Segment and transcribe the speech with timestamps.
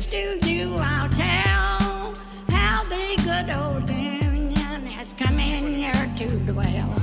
[0.00, 2.14] secrets to you I'll tell
[2.50, 6.94] how the good old Union has come in here to dwell.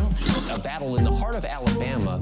[0.52, 2.21] A battle in the heart of Alabama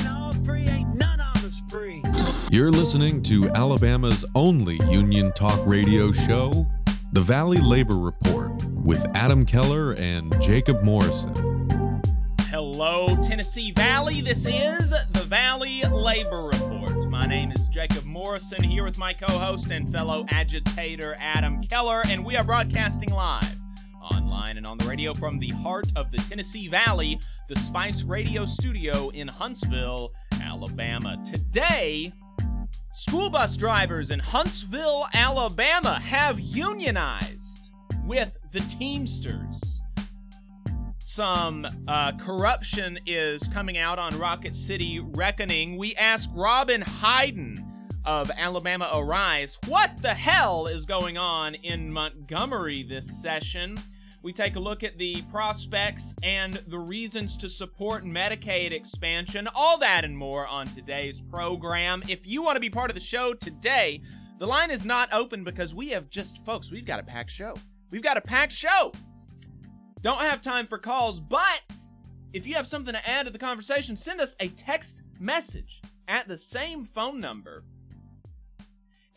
[2.51, 6.67] You're listening to Alabama's only union talk radio show,
[7.13, 11.33] The Valley Labor Report, with Adam Keller and Jacob Morrison.
[12.49, 14.19] Hello, Tennessee Valley.
[14.19, 17.09] This is the Valley Labor Report.
[17.09, 22.01] My name is Jacob Morrison here with my co host and fellow agitator Adam Keller,
[22.09, 23.55] and we are broadcasting live
[24.01, 28.45] online and on the radio from the heart of the Tennessee Valley, the Spice Radio
[28.45, 31.17] Studio in Huntsville, Alabama.
[31.25, 32.11] Today,
[32.93, 37.71] school bus drivers in Huntsville, Alabama have unionized
[38.05, 39.81] with the Teamsters
[41.11, 45.75] some uh, corruption is coming out on Rocket City Reckoning.
[45.75, 52.83] We ask Robyn Hyden of Alabama Arise what the hell is going on in Montgomery
[52.83, 53.75] this session.
[54.23, 59.79] We take a look at the prospects and the reasons to support Medicaid expansion, all
[59.79, 62.03] that and more on today's program.
[62.07, 64.01] If you want to be part of the show today,
[64.37, 67.55] the line is not open because we have just, folks, we've got a packed show.
[67.89, 68.91] We've got a packed show.
[70.01, 71.63] Don't have time for calls, but
[72.31, 76.27] if you have something to add to the conversation, send us a text message at
[76.27, 77.63] the same phone number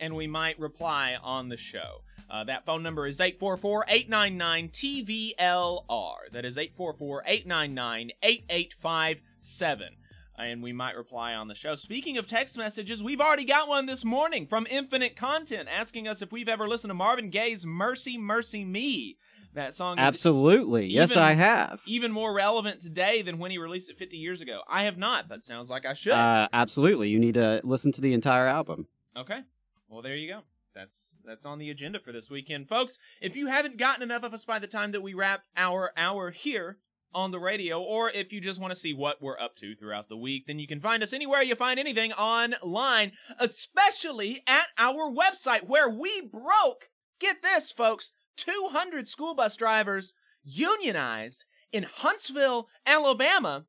[0.01, 2.03] and we might reply on the show.
[2.31, 6.15] Uh, that phone number is 844 899 TVLR.
[6.33, 9.89] That is 844 899 8857.
[10.37, 11.77] And we might reply on the show.
[11.77, 16.23] Speaking of text messages, we've already got one this morning from Infinite Content asking us
[16.23, 19.17] if we've ever listened to Marvin Gaye's Mercy, Mercy Me.
[19.53, 20.87] That song is Absolutely.
[20.87, 21.81] Yes, I have.
[21.87, 24.63] even more relevant today than when he released it 50 years ago.
[24.69, 26.13] I have not, but sounds like I should.
[26.15, 27.11] Uh, absolutely.
[27.11, 28.89] You need to listen to the entire album.
[29.17, 29.43] okay.
[29.95, 30.41] Well, there you go.
[30.75, 32.99] That's that's on the agenda for this weekend, folks.
[33.21, 36.33] If you haven't gotten enough of us by the time that we wrap our hour
[36.33, 36.79] here
[37.15, 40.09] on the radio, or if you just want to see what we're up to throughout
[40.09, 45.15] the week, then you can find us anywhere you find anything online, especially at our
[45.15, 46.89] website where we broke.
[47.21, 48.11] Get this, folks.
[48.37, 50.13] 200 school bus drivers
[50.43, 53.67] unionized in Huntsville, Alabama,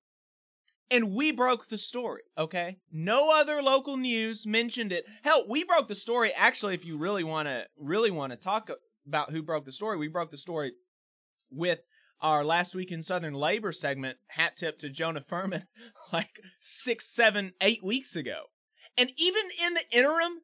[0.92, 2.78] and we broke the story, okay?
[2.92, 5.06] No other local news mentioned it.
[5.24, 8.70] Hell, we broke the story actually if you really want to really want to talk
[9.08, 10.74] about who broke the story, we broke the story
[11.50, 11.80] with
[12.22, 15.66] our last week in Southern Labor segment, hat tip to Jonah Furman,
[16.14, 18.46] like six, seven, eight weeks ago.
[18.98, 20.42] And even in the interim,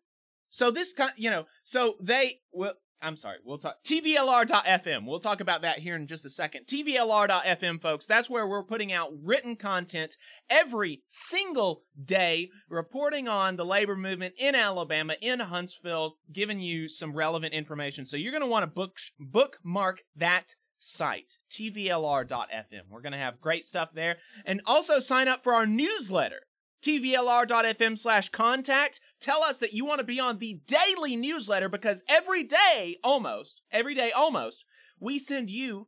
[0.50, 5.06] so this kind, you know, so they well, I'm sorry, we'll talk TVLR.fm.
[5.06, 6.66] We'll talk about that here in just a second.
[6.68, 10.16] TVLR.fm, folks, that's where we're putting out written content
[10.50, 17.14] every single day, reporting on the labor movement in Alabama, in Huntsville, giving you some
[17.14, 18.06] relevant information.
[18.06, 22.82] So you're going to want to book bookmark that site, tvlr.fm.
[22.90, 24.18] We're going to have great stuff there.
[24.46, 26.42] And also sign up for our newsletter,
[26.82, 29.00] tvlr.fm slash contact.
[29.20, 33.62] Tell us that you want to be on the daily newsletter because every day, almost,
[33.72, 34.66] every day, almost,
[35.00, 35.88] we send you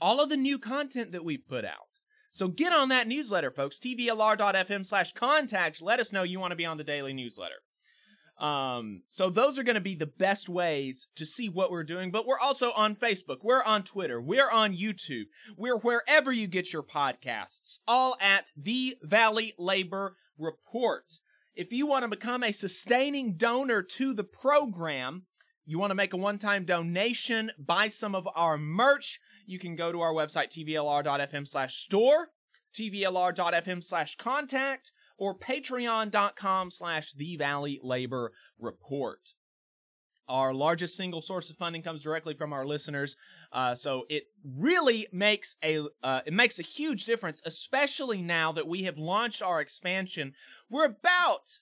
[0.00, 1.88] all of the new content that we've put out.
[2.30, 3.78] So get on that newsletter, folks.
[3.78, 5.80] tvlr.fm slash contact.
[5.80, 7.56] Let us know you want to be on the daily newsletter.
[8.38, 12.10] Um, so those are going to be the best ways to see what we're doing,
[12.10, 13.38] but we're also on Facebook.
[13.42, 14.20] We're on Twitter.
[14.20, 15.24] We're on YouTube.
[15.56, 21.20] We're wherever you get your podcasts, all at the Valley Labor Report.
[21.54, 25.22] If you want to become a sustaining donor to the program,
[25.64, 29.90] you want to make a one-time donation, buy some of our merch, you can go
[29.92, 32.28] to our website, tvlr.fm slash store,
[32.74, 39.32] tvlr.fm slash contact, or patreon.com slash the Valley Labor Report.
[40.28, 43.14] Our largest single source of funding comes directly from our listeners,
[43.52, 48.66] uh, so it really makes a uh, it makes a huge difference, especially now that
[48.66, 50.32] we have launched our expansion.
[50.68, 51.60] We're about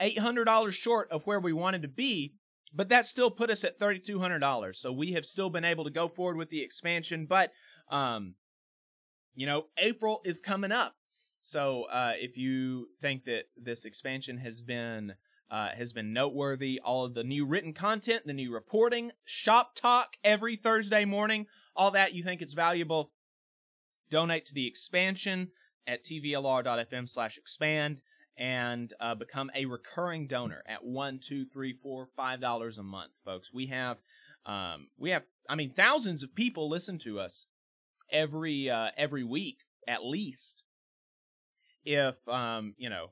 [0.00, 2.34] eight hundred dollars short of where we wanted to be,
[2.74, 4.80] but that still put us at thirty two hundred dollars.
[4.80, 7.52] So we have still been able to go forward with the expansion, but
[7.88, 8.34] um,
[9.36, 10.96] you know, April is coming up.
[11.42, 15.14] So uh, if you think that this expansion has been
[15.50, 16.80] uh, has been noteworthy.
[16.82, 21.46] All of the new written content, the new reporting, shop talk every Thursday morning,
[21.76, 23.12] all that you think it's valuable.
[24.08, 25.50] Donate to the expansion
[25.86, 28.00] at tvlr.fm slash expand
[28.34, 33.12] and uh, become a recurring donor at one, two, three, four, five dollars a month,
[33.22, 33.52] folks.
[33.52, 34.00] We have,
[34.46, 37.44] um, we have, I mean, thousands of people listen to us
[38.10, 40.62] every uh, every week at least.
[41.84, 43.08] If um, you know,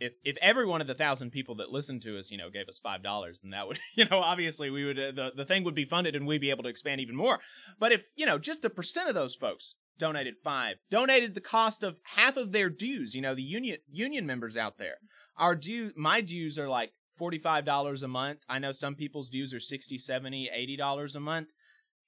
[0.00, 2.68] if if every one of the thousand people that listened to us, you know, gave
[2.68, 5.62] us five dollars, then that would, you know, obviously we would uh, the the thing
[5.64, 7.38] would be funded and we'd be able to expand even more.
[7.78, 11.84] But if you know, just a percent of those folks donated five, donated the cost
[11.84, 13.14] of half of their dues.
[13.14, 14.96] You know, the union union members out there,
[15.36, 18.40] our due, my dues are like forty-five dollars a month.
[18.48, 21.48] I know some people's dues are 60 70 80 dollars a month.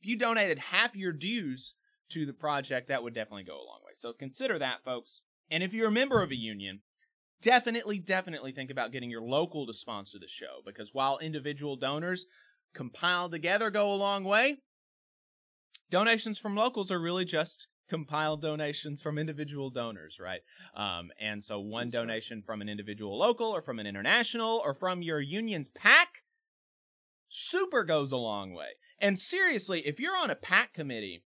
[0.01, 1.75] If you donated half your dues
[2.11, 3.93] to the project, that would definitely go a long way.
[3.95, 5.21] So consider that, folks.
[5.53, 6.81] And if you're a member of a union,
[7.43, 12.25] definitely, definitely think about getting your local to sponsor the show because while individual donors
[12.73, 14.57] compiled together go a long way,
[15.91, 20.41] donations from locals are really just compiled donations from individual donors, right?
[20.75, 22.01] Um, and so one That's right.
[22.01, 26.23] donation from an individual local or from an international or from your union's pack
[27.29, 28.69] super goes a long way.
[28.99, 31.25] And seriously, if you're on a pack committee,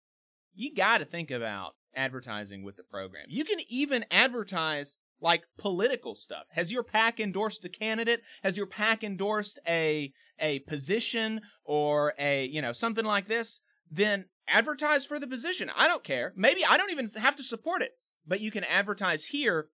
[0.53, 3.25] you got to think about advertising with the program.
[3.29, 6.45] You can even advertise like political stuff.
[6.51, 8.21] Has your pack endorsed a candidate?
[8.43, 13.59] Has your pack endorsed a a position or a, you know, something like this?
[13.89, 15.71] Then advertise for the position.
[15.75, 16.33] I don't care.
[16.35, 17.93] Maybe I don't even have to support it,
[18.25, 19.69] but you can advertise here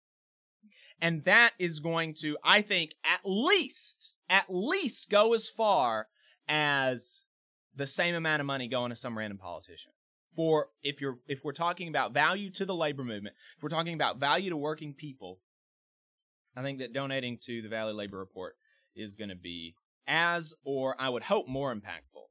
[1.00, 6.08] and that is going to I think at least at least go as far
[6.48, 7.24] as
[7.74, 9.92] the same amount of money going to some random politician
[10.38, 13.94] for if you're if we're talking about value to the labor movement, if we're talking
[13.94, 15.40] about value to working people,
[16.56, 18.54] I think that donating to the Valley Labor Report
[18.94, 19.74] is going to be
[20.06, 22.28] as or I would hope more impactful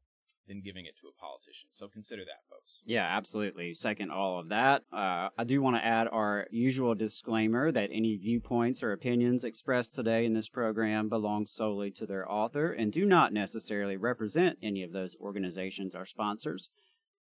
[0.48, 1.68] than giving it to a politician.
[1.72, 2.82] So consider that, folks.
[2.86, 3.74] Yeah, absolutely.
[3.74, 4.84] Second, all of that.
[4.90, 9.94] Uh, I do want to add our usual disclaimer that any viewpoints or opinions expressed
[9.94, 14.84] today in this program belong solely to their author and do not necessarily represent any
[14.84, 16.70] of those organizations or sponsors.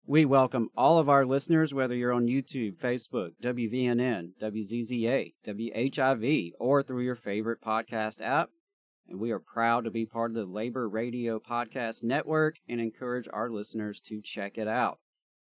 [0.07, 6.84] We welcome all of our listeners, whether you're on YouTube, Facebook, WVNN, WZZA, WHIV, or
[6.84, 8.52] through your favorite podcast app.
[9.07, 13.28] And we are proud to be part of the Labor Radio Podcast Network and encourage
[13.34, 15.00] our listeners to check it out.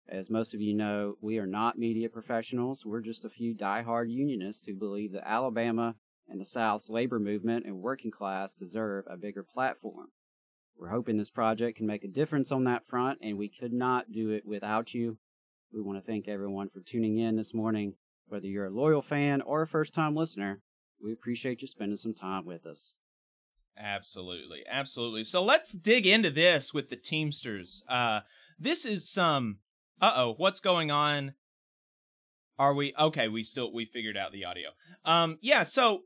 [0.08, 2.86] As most of you know, we are not media professionals.
[2.86, 5.96] We're just a few diehard unionists who believe that Alabama
[6.30, 10.08] and the South's labor movement and working class deserve a bigger platform.
[10.80, 14.12] We're hoping this project can make a difference on that front, and we could not
[14.12, 15.18] do it without you.
[15.74, 17.96] We want to thank everyone for tuning in this morning.
[18.28, 20.62] Whether you're a loyal fan or a first time listener,
[21.02, 22.98] we appreciate you spending some time with us.
[23.78, 25.24] Absolutely, absolutely.
[25.24, 27.84] So let's dig into this with the Teamsters.
[27.90, 28.22] Uh,
[28.60, 29.60] this is some.
[30.00, 31.34] Uh oh, what's going on?
[32.60, 33.28] Are we okay?
[33.28, 34.70] We still we figured out the audio.
[35.06, 35.64] Um, yeah.
[35.64, 36.04] So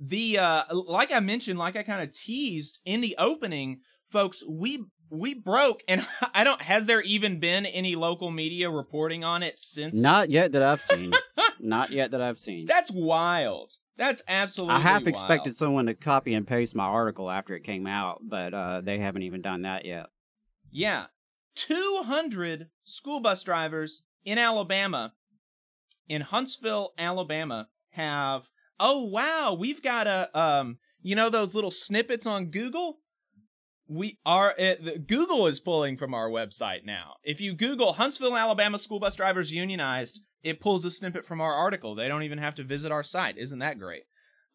[0.00, 4.84] the uh, like I mentioned, like I kind of teased in the opening, folks, we
[5.10, 6.62] we broke, and I don't.
[6.62, 9.98] Has there even been any local media reporting on it since?
[9.98, 11.12] Not yet that I've seen.
[11.60, 12.66] Not yet that I've seen.
[12.66, 13.72] That's wild.
[13.96, 14.76] That's absolutely.
[14.76, 15.08] I half wild.
[15.08, 18.98] expected someone to copy and paste my article after it came out, but uh, they
[18.98, 20.06] haven't even done that yet.
[20.70, 21.06] Yeah.
[21.56, 25.12] 200 school bus drivers in Alabama,
[26.08, 28.48] in Huntsville, Alabama, have.
[28.80, 29.56] Oh, wow.
[29.58, 30.36] We've got a.
[30.38, 30.78] um.
[31.02, 32.98] You know those little snippets on Google?
[33.88, 34.54] We are.
[34.58, 37.14] The, Google is pulling from our website now.
[37.22, 41.54] If you Google Huntsville, Alabama school bus drivers unionized, it pulls a snippet from our
[41.54, 41.94] article.
[41.94, 43.38] They don't even have to visit our site.
[43.38, 44.02] Isn't that great?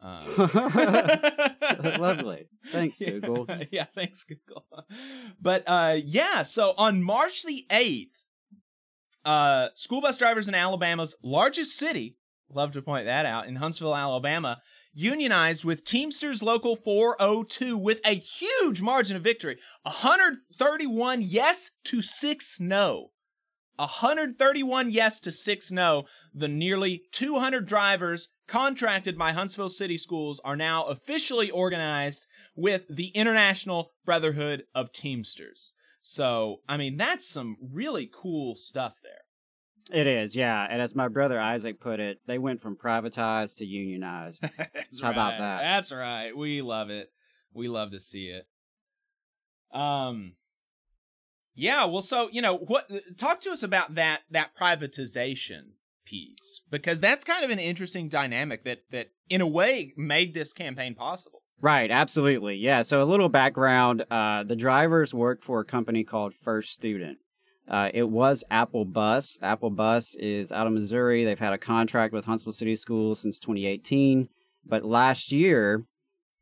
[0.02, 0.26] Um,
[2.00, 2.48] Lovely.
[2.72, 3.46] Thanks, Google.
[3.50, 4.66] Yeah, yeah, thanks, Google.
[5.42, 8.10] But uh, yeah, so on March the 8th,
[9.24, 12.18] uh, school bus drivers in Alabama's largest city,
[12.50, 14.62] love to point that out, in Huntsville, Alabama,
[14.94, 22.60] unionized with Teamsters Local 402 with a huge margin of victory 131 yes to 6
[22.60, 23.12] no.
[23.76, 26.06] 131 yes to 6 no.
[26.34, 32.26] The nearly 200 drivers contracted by Huntsville City Schools are now officially organized
[32.56, 35.74] with the International Brotherhood of Teamsters.
[36.02, 39.25] So, I mean, that's some really cool stuff there.
[39.92, 40.66] It is, yeah.
[40.70, 44.44] And as my brother Isaac put it, they went from privatized to unionized.
[45.02, 45.40] How about right.
[45.40, 45.62] that?
[45.62, 46.36] That's right.
[46.36, 47.12] We love it.
[47.54, 48.48] We love to see it.
[49.72, 50.34] Um
[51.54, 55.74] Yeah, well so, you know, what talk to us about that that privatization
[56.06, 60.54] piece because that's kind of an interesting dynamic that that in a way made this
[60.54, 61.42] campaign possible.
[61.62, 62.56] Right, absolutely.
[62.58, 67.20] Yeah, so a little background uh, the drivers work for a company called First Student.
[67.68, 69.40] Uh, it was Apple Bus.
[69.42, 71.26] Apple Bus is out of Missouri.
[71.26, 74.30] They've had a contract with Huntsville City Schools since 2018.
[74.66, 75.86] But last year,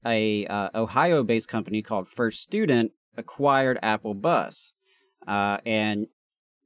[0.06, 4.74] a uh, Ohio-based company called First Student acquired Apple Bus,
[5.28, 6.08] uh, and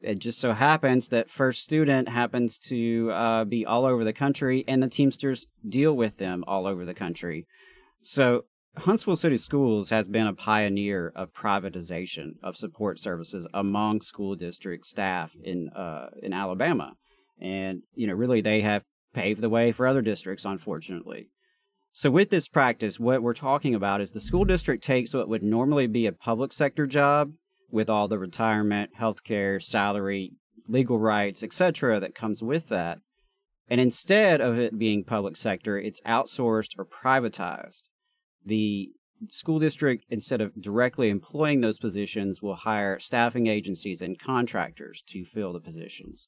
[0.02, 4.64] it just so happens that First Student happens to uh, be all over the country,
[4.68, 7.48] and the Teamsters deal with them all over the country.
[8.02, 8.46] So
[8.78, 14.86] Huntsville City Schools has been a pioneer of privatization of support services among school district
[14.86, 16.94] staff in uh, in Alabama,
[17.42, 21.30] and you know really they have paved the way for other districts, unfortunately.
[21.92, 25.42] So with this practice, what we're talking about is the school district takes what would
[25.42, 27.32] normally be a public sector job
[27.72, 30.34] with all the retirement, healthcare, salary,
[30.68, 32.00] legal rights, etc.
[32.00, 33.00] that comes with that,
[33.68, 37.84] and instead of it being public sector, it's outsourced or privatized.
[38.48, 38.92] The
[39.28, 45.26] school district, instead of directly employing those positions, will hire staffing agencies and contractors to
[45.26, 46.28] fill the positions.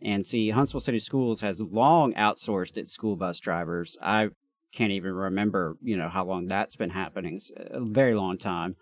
[0.00, 3.96] And see, Huntsville City Schools has long outsourced its school bus drivers.
[4.00, 4.28] I
[4.72, 7.34] can't even remember, you know, how long that's been happening.
[7.34, 8.76] It's a very long time.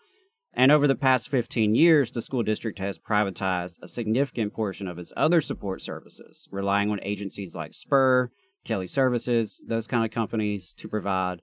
[0.53, 4.99] And over the past 15 years, the school district has privatized a significant portion of
[4.99, 8.31] its other support services, relying on agencies like Spur,
[8.65, 11.41] Kelly Services, those kind of companies to provide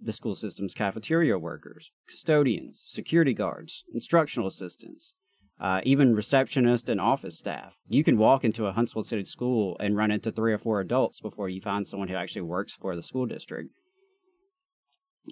[0.00, 5.14] the school system's cafeteria workers, custodians, security guards, instructional assistants,
[5.60, 7.78] uh, even receptionists and office staff.
[7.88, 11.20] You can walk into a Huntsville City school and run into three or four adults
[11.20, 13.70] before you find someone who actually works for the school district.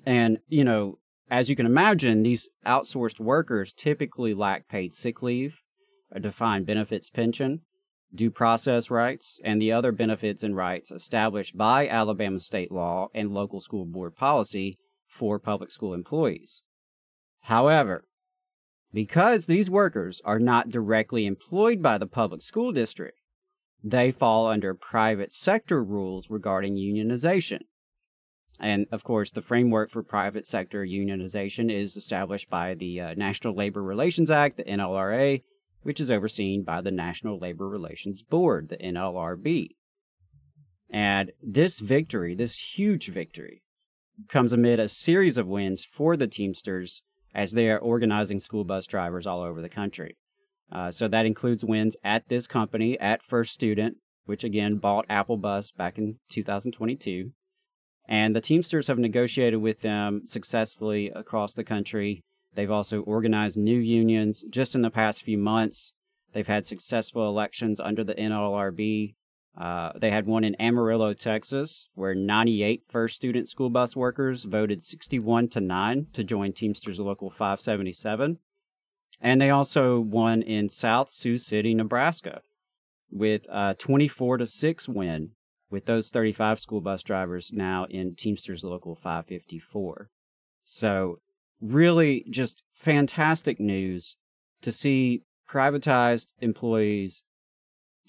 [0.07, 0.99] And, you know,
[1.31, 5.61] as you can imagine, these outsourced workers typically lack paid sick leave,
[6.11, 7.61] a defined benefits pension,
[8.15, 13.35] due process rights, and the other benefits and rights established by Alabama state law and
[13.35, 14.79] local school board policy
[15.09, 16.63] for public school employees.
[17.43, 18.05] However,
[18.93, 23.21] because these workers are not directly employed by the public school district,
[23.83, 27.61] they fall under private sector rules regarding unionization.
[28.61, 33.55] And of course, the framework for private sector unionization is established by the uh, National
[33.55, 35.43] Labor Relations Act, the NLRA,
[35.85, 39.69] which is overseen by the National Labor Relations Board, the NLRB.
[40.91, 43.63] And this victory, this huge victory,
[44.29, 47.03] comes amid a series of wins for the Teamsters
[47.35, 50.17] as they are organizing school bus drivers all over the country.
[50.71, 55.37] Uh, so that includes wins at this company, at First Student, which again bought Apple
[55.37, 57.31] Bus back in 2022.
[58.09, 62.23] And the Teamsters have negotiated with them successfully across the country.
[62.55, 65.93] They've also organized new unions just in the past few months.
[66.33, 69.15] They've had successful elections under the NLRB.
[69.57, 74.83] Uh, they had one in Amarillo, Texas, where 98 first student school bus workers voted
[74.83, 78.39] 61 to 9 to join Teamsters Local 577.
[79.21, 82.43] And they also won in South Sioux City, Nebraska,
[83.13, 85.31] with a 24 to 6 win
[85.71, 90.11] with those 35 school bus drivers now in Teamsters Local 554.
[90.65, 91.21] So,
[91.65, 94.17] really just fantastic news
[94.63, 97.23] to see privatized employees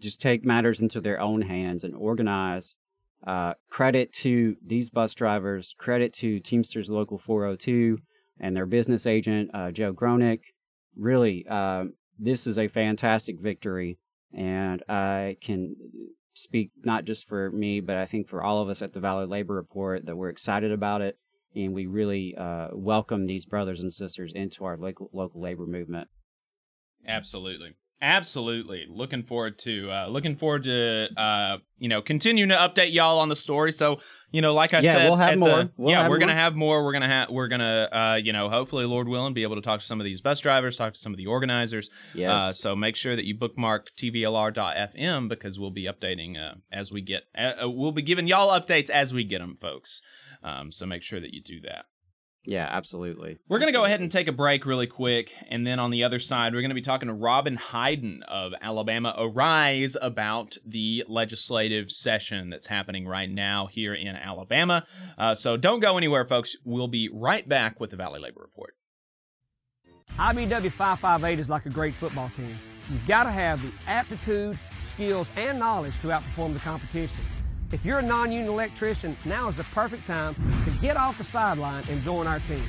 [0.02, 2.76] just take matters into their own hands and organize.
[3.26, 7.98] Uh, credit to these bus drivers, credit to Teamsters Local 402
[8.40, 10.42] and their business agent, uh, Joe Gronick.
[10.96, 11.86] Really, uh,
[12.20, 13.98] this is a fantastic victory,
[14.34, 15.76] and I can
[16.34, 19.26] speak not just for me, but I think for all of us at the Valley
[19.26, 21.18] Labor Report that we're excited about it,
[21.56, 26.08] and we really uh, welcome these brothers and sisters into our local local labor movement.
[27.08, 27.76] Absolutely.
[28.02, 33.20] Absolutely, looking forward to uh, looking forward to uh, you know continuing to update y'all
[33.20, 33.72] on the story.
[33.72, 35.50] So you know, like I yeah, said, we'll have more.
[35.50, 36.84] The, we'll yeah, have we're gonna have more.
[36.84, 39.80] We're gonna have we're gonna uh, you know hopefully Lord willing be able to talk
[39.80, 41.90] to some of these bus drivers, talk to some of the organizers.
[42.14, 42.30] Yes.
[42.30, 47.00] Uh, so make sure that you bookmark tvlr.fm because we'll be updating uh, as we
[47.00, 47.24] get.
[47.38, 50.02] Uh, uh, we'll be giving y'all updates as we get them, folks.
[50.44, 51.86] Um, so make sure that you do that.
[52.46, 53.38] Yeah, absolutely.
[53.48, 55.32] We're going to go ahead and take a break really quick.
[55.50, 58.54] And then on the other side, we're going to be talking to Robyn Hyden of
[58.62, 64.86] Alabama Arise about the legislative session that's happening right now here in Alabama.
[65.18, 66.56] Uh, so don't go anywhere, folks.
[66.64, 68.76] We'll be right back with the Valley Labor Report.
[70.18, 72.58] IBEW 558 is like a great football team.
[72.90, 77.18] You've got to have the aptitude, skills, and knowledge to outperform the competition.
[77.72, 81.84] If you're a non-union electrician, now is the perfect time to get off the sideline
[81.90, 82.64] and join our team.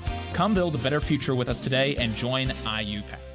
[0.41, 3.30] Come build a better future with us today and join IUPAT.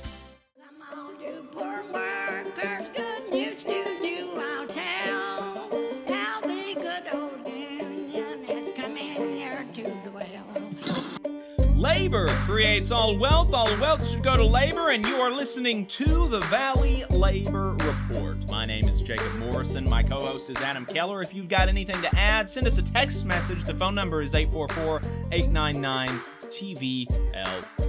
[11.98, 13.54] Labor creates all wealth.
[13.54, 18.50] All wealth should go to labor, and you are listening to the Valley Labor Report.
[18.50, 19.88] My name is Jacob Morrison.
[19.88, 21.22] My co host is Adam Keller.
[21.22, 23.64] If you've got anything to add, send us a text message.
[23.64, 25.00] The phone number is 844
[25.32, 26.08] 899
[26.42, 27.88] TVLR.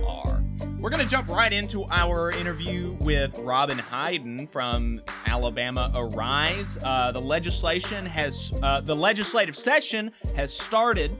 [0.80, 6.80] We're going to jump right into our interview with Robyn Hyden from Alabama Arise.
[6.82, 11.12] Uh, the legislation has, uh, the legislative session has started.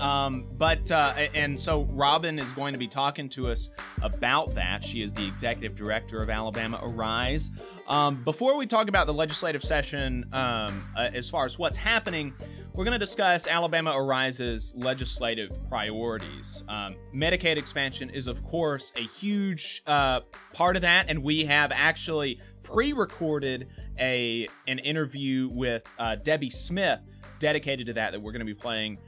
[0.00, 3.70] Um, but, uh, and so Robyn is going to be talking to us
[4.02, 4.82] about that.
[4.82, 7.50] She is the executive director of Alabama Arise.
[7.86, 12.32] Um, before we talk about the legislative session, um, uh, as far as what's happening,
[12.74, 16.64] we're going to discuss Alabama Arise's legislative priorities.
[16.68, 20.20] Um, Medicaid expansion is, of course, a huge uh,
[20.54, 23.68] part of that, and we have actually pre-recorded
[24.00, 27.00] a an interview with uh, Debbie Smith
[27.38, 28.98] dedicated to that that we're going to be playing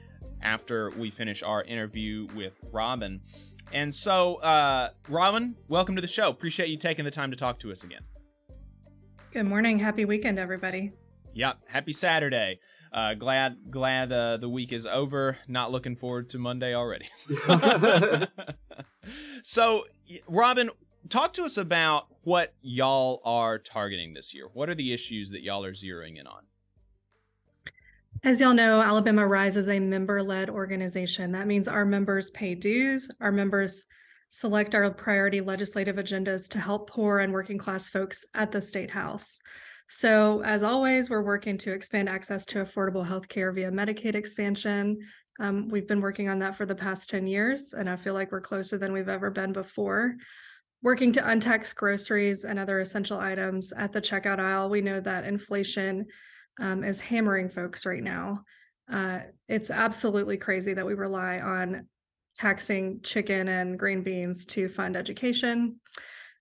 [0.47, 3.21] after we finish our interview with Robyn.
[3.73, 6.31] And so, uh, Robyn, welcome to the show.
[6.31, 8.03] Appreciate you taking the time to talk to us again.
[9.33, 9.81] Good morning.
[9.81, 10.93] Happy weekend, everybody.
[11.35, 11.59] Yep.
[11.67, 12.61] Happy Saturday.
[12.93, 15.39] Uh, glad glad uh, the week is over.
[15.49, 17.09] Not looking forward to Monday already.
[19.43, 19.85] so,
[20.29, 20.71] Robyn,
[21.09, 24.49] talk to us about what y'all are targeting this year.
[24.53, 26.45] What are the issues that y'all are zeroing in on?
[28.27, 31.31] As y'all know, Alabama Arise is a member led organization.
[31.31, 33.87] That means our members pay dues, our members
[34.31, 38.91] select our priority legislative agendas to help poor and working class folks at the state
[38.91, 39.39] house.
[39.89, 44.99] So, as always, we're working to expand access to affordable health care via Medicaid expansion.
[45.39, 48.33] Um, we've been working on that for the past 10 years, and I feel like
[48.33, 50.17] we're closer than we've ever been before.
[50.83, 54.69] working to untax groceries and other essential items at the checkout aisle.
[54.69, 56.07] We know that inflation
[56.61, 58.42] um, is hammering folks right now.
[58.90, 61.87] Uh, it's absolutely crazy that we rely on
[62.37, 65.81] taxing chicken and green beans to fund education.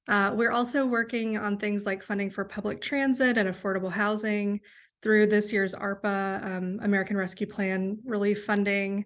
[0.07, 4.59] Uh, we're also working on things like funding for public transit and affordable housing
[5.01, 9.05] through this year's ARPA, um, American Rescue Plan relief funding.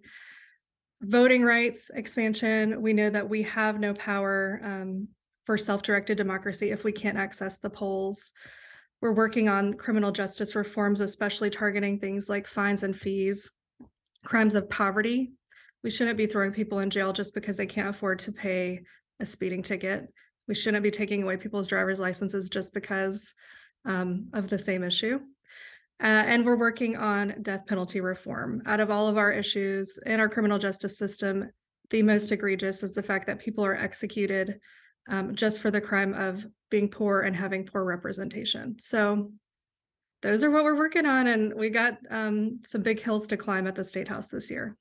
[1.01, 2.81] Voting rights expansion.
[2.81, 5.07] We know that we have no power um,
[5.45, 8.33] for self directed democracy if we can't access the polls.
[9.01, 13.49] We're working on criminal justice reforms, especially targeting things like fines and fees,
[14.25, 15.31] crimes of poverty.
[15.83, 18.81] We shouldn't be throwing people in jail just because they can't afford to pay
[19.21, 20.11] a speeding ticket.
[20.47, 23.33] We shouldn't be taking away people's driver's licenses just because
[23.85, 25.19] um, of the same issue.
[26.01, 28.61] Uh, and we're working on death penalty reform.
[28.65, 31.49] Out of all of our issues in our criminal justice system,
[31.89, 34.59] the most egregious is the fact that people are executed
[35.09, 38.77] um, just for the crime of being poor and having poor representation.
[38.79, 39.31] So
[40.21, 43.67] those are what we're working on, and we got um, some big hills to climb
[43.67, 44.77] at the State House this year.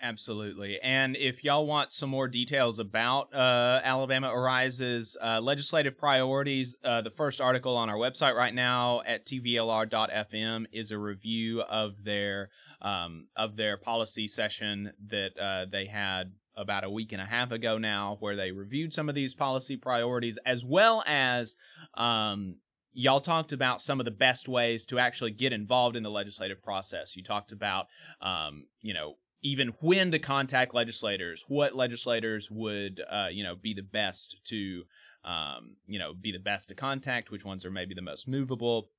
[0.00, 0.78] Absolutely.
[0.80, 7.00] And if y'all want some more details about uh, Alabama Arises uh, legislative priorities, uh,
[7.00, 12.50] the first article on our website right now at tvlr.fm is a review of their
[12.80, 17.52] um, of their policy session that uh, they had about a week and a half
[17.52, 21.56] ago now, where they reviewed some of these policy priorities as well as
[21.94, 22.56] um,
[22.92, 26.62] y'all talked about some of the best ways to actually get involved in the legislative
[26.62, 27.16] process.
[27.16, 27.86] You talked about,
[28.20, 33.72] um, you know, even when to contact legislators, what legislators would, uh, you know, be
[33.72, 34.82] the best to,
[35.24, 38.90] um, you know, be the best to contact, which ones are maybe the most movable.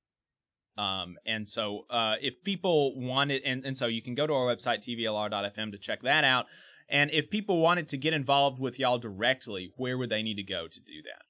[0.78, 4.46] Um, and so, uh, if people wanted, and, and so you can go to our
[4.46, 6.46] website, tvlr.fm to check that out.
[6.90, 10.42] And if people wanted to get involved with y'all directly, where would they need to
[10.42, 11.22] go to do that?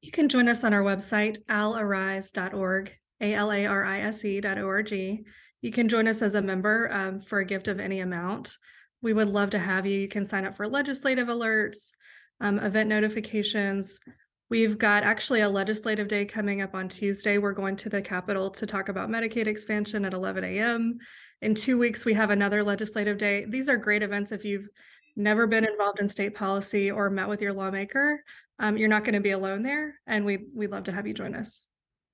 [0.00, 4.92] You can join us on our website, alarise.org, A L A R I S E.org.
[5.60, 8.56] You can join us as a member um, for a gift of any amount.
[9.02, 9.98] We would love to have you.
[9.98, 11.90] You can sign up for legislative alerts,
[12.40, 13.98] um, event notifications.
[14.50, 17.38] We've got actually a legislative day coming up on Tuesday.
[17.38, 20.98] We're going to the Capitol to talk about Medicaid expansion at 11 a.m.
[21.40, 23.44] In two weeks, we have another legislative day.
[23.46, 24.68] These are great events if you've
[25.16, 28.22] never been involved in state policy or met with your lawmaker.
[28.58, 31.14] Um, you're not going to be alone there, and we we'd love to have you
[31.14, 31.66] join us.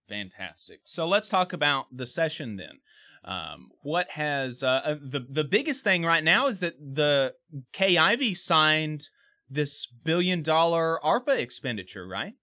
[0.08, 0.80] Fantastic.
[0.84, 2.80] So let's talk about the session then.
[3.24, 7.34] Um, what has uh, uh, the the biggest thing right now is that the
[7.72, 9.08] Kay Ivey signed
[9.48, 12.34] this billion dollar ARPA expenditure, right?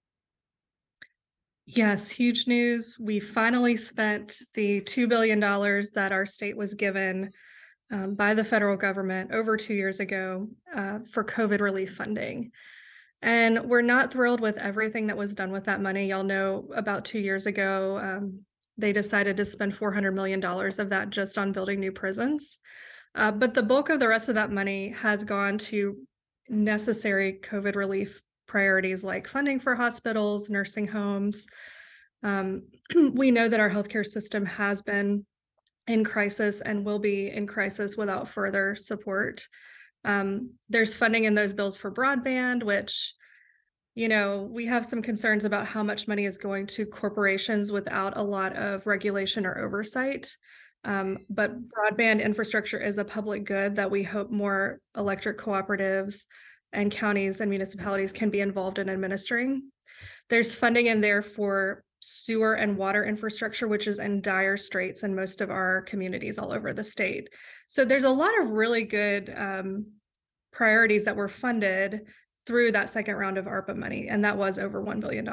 [1.74, 2.98] Yes, huge news.
[3.00, 7.32] We finally spent the $2 billion that our state was given
[7.94, 12.52] um, by the federal government over two years ago uh, for COVID relief funding.
[13.22, 16.08] And we're not thrilled with everything that was done with that money.
[16.08, 18.42] Y'all know about two years ago, um,
[18.78, 22.60] they decided to spend $400 million of that just on building new prisons.
[23.16, 25.96] Uh, but the bulk of the rest of that money has gone to
[26.50, 31.48] necessary COVID relief priorities like funding for hospitals, nursing homes.
[32.22, 32.64] Um,
[33.14, 35.26] we know that our healthcare system has been
[35.88, 39.48] in crisis and will be in crisis without further support.
[40.04, 43.14] Um, there's funding in those bills for broadband, which
[43.94, 48.16] you know, we have some concerns about how much money is going to corporations without
[48.16, 50.34] a lot of regulation or oversight.
[50.86, 56.26] Um, but broadband infrastructure is a public good that we hope more electric cooperatives
[56.74, 59.70] and counties and municipalities can be involved in administering.
[60.30, 65.16] There's funding in there for sewer and water infrastructure, which is in dire straits in
[65.16, 67.30] most of our communities all over the state.
[67.68, 69.86] So there's a lot of really good um,
[70.52, 72.08] priorities that were funded
[72.46, 75.30] through that second round of ARPA money, and that was over $1 billion.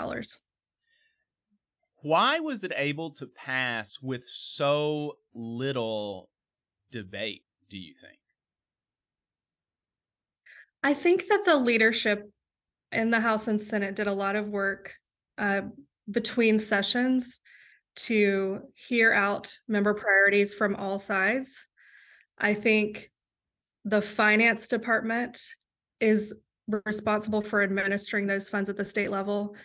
[2.03, 6.29] Why was it able to pass with so little
[6.91, 8.19] debate, do you think?
[10.83, 12.25] I think that the leadership
[12.93, 14.95] in the House and Senate did a lot of work
[15.37, 15.63] uh,
[16.11, 17.41] between sessions
[17.97, 21.67] to hear out member priorities from all sides.
[22.39, 23.11] I think
[23.85, 25.41] the finance department
[26.01, 26.33] is
[26.87, 29.57] responsible for administering those funds at the state level,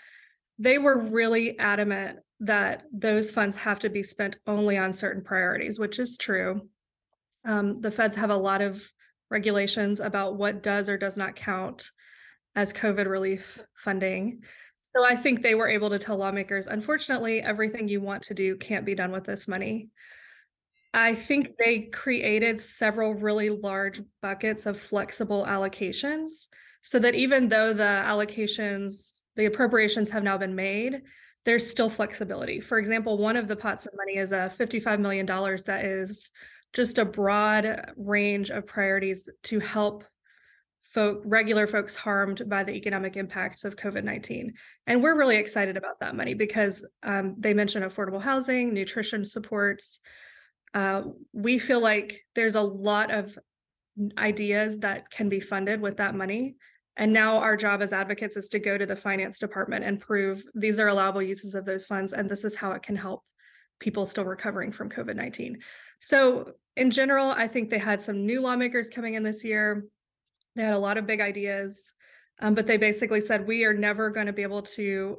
[0.60, 5.80] they were really adamant that those funds have to be spent only on certain priorities,
[5.80, 6.62] which is true.
[7.46, 8.84] Um, the feds have a lot of
[9.34, 11.92] regulations about what does or does not count
[12.56, 14.44] as COVID relief funding.
[14.96, 18.56] So I think they were able to tell lawmakers, unfortunately, everything you want to do
[18.56, 19.90] can't be done with this money.
[20.94, 26.48] I think they created several really large buckets of flexible allocations
[26.84, 31.02] so that even though the allocations, the appropriations have now been made,
[31.46, 32.62] there's still flexibility.
[32.62, 36.30] For example, one of the pots of money is a $55 million that is
[36.74, 40.04] just a broad range of priorities to help
[40.84, 44.50] folk regular folks harmed by the economic impacts of COVID-19.
[44.88, 50.00] And we're really excited about that money because um, they mentioned affordable housing, nutrition supports.
[50.74, 53.38] Uh, we feel like there's a lot of
[54.18, 56.56] ideas that can be funded with that money.
[56.98, 60.44] And now our job as advocates is to go to the finance department and prove
[60.54, 63.24] these are allowable uses of those funds and this is how it can help
[63.84, 65.60] people still recovering from COVID 19.
[66.00, 69.86] So, in general, I think they had some new lawmakers coming in this year.
[70.56, 71.92] They had a lot of big ideas,
[72.40, 75.18] um, but they basically said we are never going to be able to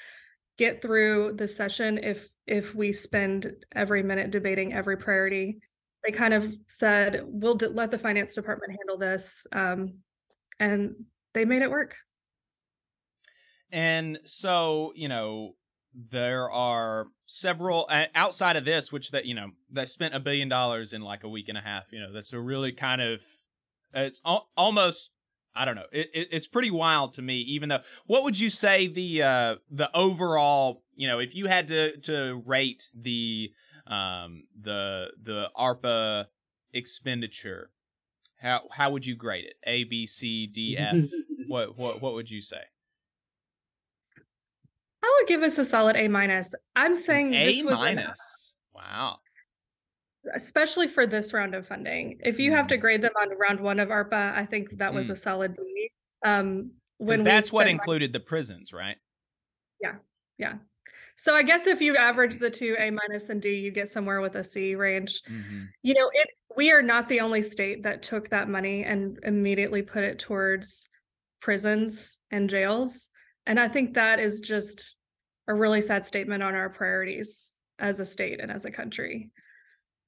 [0.58, 5.60] get through the session if if we spend every minute debating every priority.
[6.02, 9.98] They kind of said we'll d- let the finance department handle this, um,
[10.58, 10.94] and
[11.34, 11.94] they made it work.
[13.70, 15.56] And so, you know,
[16.10, 20.48] there are several uh, outside of this, which that you know they spent a billion
[20.48, 21.92] dollars in like a week and a half.
[21.92, 23.20] You know, that's a really kind of
[23.94, 25.10] it's al- almost
[25.54, 25.86] I don't know.
[25.92, 27.38] It, it, it's pretty wild to me.
[27.40, 30.82] Even though, what would you say the uh, the overall?
[30.94, 33.52] You know, if you had to to rate the
[33.86, 36.26] um, the the ARPA
[36.72, 37.70] expenditure,
[38.40, 39.56] how how would you grade it?
[39.64, 40.96] A, B, C, D, F.
[41.46, 42.62] what what what would you say?
[45.02, 46.54] I would give us a solid A minus.
[46.76, 48.54] I'm saying A this was an- minus.
[48.74, 49.18] Wow.
[50.34, 52.20] especially for this round of funding.
[52.22, 52.70] If you have Mm.
[52.70, 55.90] to grade them on round one of ARPA, I think that was a solid D.
[56.22, 58.98] Um, when that's what money- included the prisons, right?
[59.80, 59.96] Yeah,
[60.36, 60.58] yeah.
[61.16, 64.20] So I guess if you average the two A minus and D, you get somewhere
[64.20, 65.22] with a C range.
[65.30, 65.64] Mm-hmm.
[65.82, 69.80] You know, it we are not the only state that took that money and immediately
[69.80, 70.86] put it towards
[71.40, 73.08] prisons and jails.
[73.48, 74.96] And I think that is just
[75.48, 79.30] a really sad statement on our priorities as a state and as a country.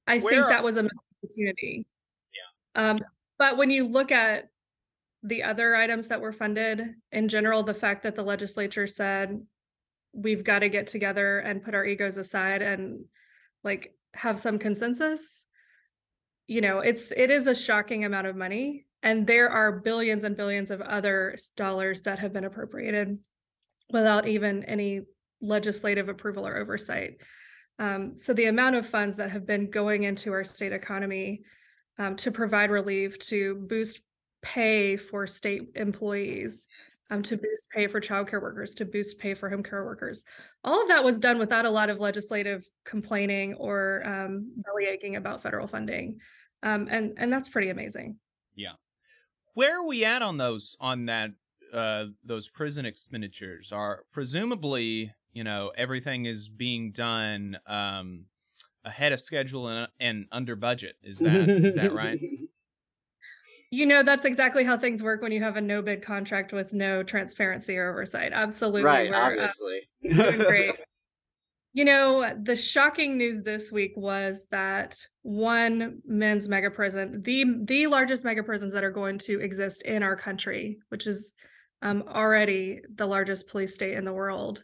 [0.07, 1.85] I Where think are- that was a missed opportunity.
[2.33, 2.89] Yeah.
[2.89, 2.99] Um,
[3.37, 4.47] but when you look at
[5.23, 9.41] the other items that were funded in general, the fact that the legislature said
[10.13, 13.05] we've got to get together and put our egos aside and
[13.63, 15.45] like have some consensus
[16.47, 20.35] you know it's it is a shocking amount of money and there are billions and
[20.35, 23.17] billions of other dollars that have been appropriated
[23.91, 25.01] without even any
[25.41, 27.21] legislative approval or oversight
[27.79, 31.41] um, so the amount of funds that have been going into our state economy
[31.97, 34.01] um, to provide relief to boost
[34.41, 36.67] pay for state employees
[37.11, 40.23] um, to boost pay for childcare workers, to boost pay for home care workers.
[40.63, 45.17] All of that was done without a lot of legislative complaining or um, belly aching
[45.17, 46.19] about federal funding,
[46.63, 48.17] um, and and that's pretty amazing.
[48.55, 48.73] Yeah.
[49.53, 51.31] Where are we at on those on that
[51.73, 53.71] uh those prison expenditures?
[53.71, 58.25] Are presumably, you know, everything is being done um
[58.83, 60.95] ahead of schedule and, and under budget.
[61.03, 62.19] Is that is that right?
[63.73, 66.73] You know, that's exactly how things work when you have a no bid contract with
[66.73, 68.33] no transparency or oversight.
[68.33, 69.87] Absolutely, Right, we're, uh, obviously.
[70.03, 70.75] doing great.
[71.71, 77.87] You know, the shocking news this week was that one men's mega prison, the the
[77.87, 81.31] largest mega prisons that are going to exist in our country, which is
[81.81, 84.63] um, already the largest police state in the world,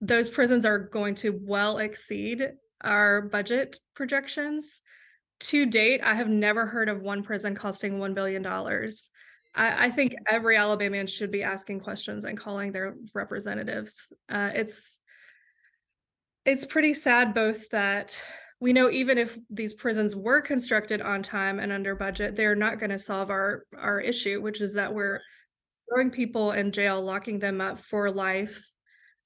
[0.00, 4.80] those prisons are going to well exceed our budget projections.
[5.40, 8.46] To date, I have never heard of one prison costing $1 billion.
[8.46, 14.12] I, I think every Alabamian should be asking questions and calling their representatives.
[14.28, 14.98] Uh, it's
[16.44, 18.20] it's pretty sad both that
[18.60, 22.78] we know even if these prisons were constructed on time and under budget, they're not
[22.78, 25.20] going to solve our our issue, which is that we're
[25.88, 28.64] throwing people in jail, locking them up for life,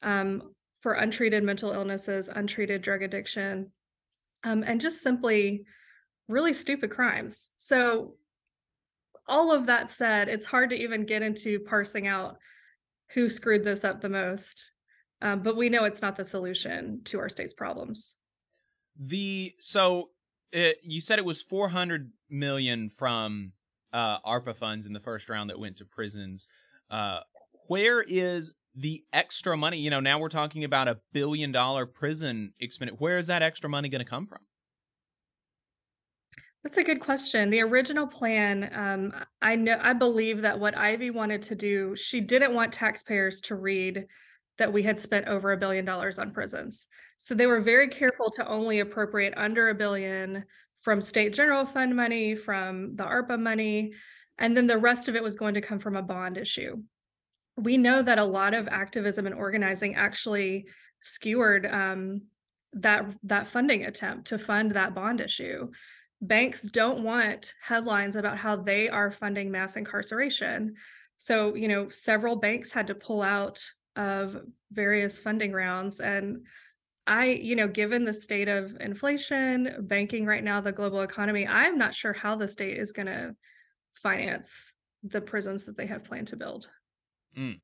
[0.03, 0.42] um,
[0.81, 3.71] for untreated mental illnesses, untreated drug addiction,
[4.44, 5.64] um, and just simply
[6.29, 7.51] really stupid crimes.
[7.57, 8.14] So,
[9.27, 12.38] all of that said, it's hard to even get into parsing out
[13.11, 14.73] who screwed this up the most.
[15.21, 18.16] Um, but we know it's not the solution to our state's problems.
[18.97, 20.11] The so
[20.53, 23.53] it, you said it was 400 million from
[23.92, 26.48] uh ARPA funds in the first round that went to prisons.
[26.90, 27.20] Uh
[27.68, 29.79] where is the extra money?
[29.79, 32.96] You know, now we're talking about a billion dollar prison expenditure.
[32.98, 34.40] Where is that extra money going to come from?
[36.64, 37.51] That's a good question.
[37.51, 42.20] The original plan, um, I know, I believe that what Ivey wanted to do, she
[42.20, 44.07] didn't want taxpayers to read
[44.59, 46.88] that we had spent over a billion dollars on prisons.
[47.16, 50.44] So they were very careful to only appropriate under a billion
[50.88, 53.92] from state general fund money, from the ARPA money.
[54.38, 56.83] And then the rest of it was going to come from a bond issue.
[57.59, 60.64] We know that a lot of activism and organizing actually
[61.01, 62.22] skewered um,
[62.72, 65.70] that that funding attempt to fund that bond issue.
[66.22, 70.74] Banks don't want headlines about how they are funding mass incarceration.
[71.18, 73.62] So, you know, several banks had to pull out
[73.94, 74.40] of
[74.72, 76.46] various funding rounds and
[77.09, 81.79] I, you know, given the state of inflation, banking right now, the global economy, I'm
[81.79, 83.35] not sure how the state is going to
[83.94, 86.68] finance the prisons that they have planned to build.
[87.37, 87.61] Mm.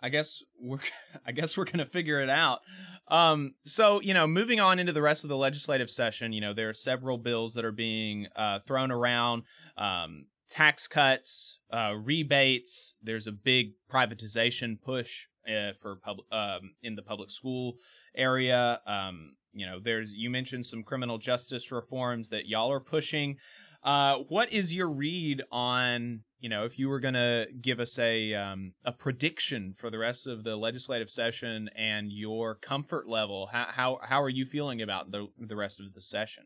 [0.00, 0.80] I guess we're
[1.26, 2.60] I guess we're gonna figure it out.
[3.08, 6.52] Um, so you know, moving on into the rest of the legislative session, you know,
[6.52, 9.44] there are several bills that are being uh, thrown around.
[9.78, 12.94] Um, tax cuts, uh, rebates.
[13.02, 17.76] There's a big privatization push uh, for public um, in the public school
[18.16, 18.80] area.
[18.86, 23.36] Um, you know, there's you mentioned some criminal justice reforms that y'all are pushing.
[23.82, 28.34] Uh, what is your read on you know if you were to give us a
[28.34, 33.48] um, a prediction for the rest of the legislative session and your comfort level?
[33.52, 36.44] How how how are you feeling about the the rest of the session?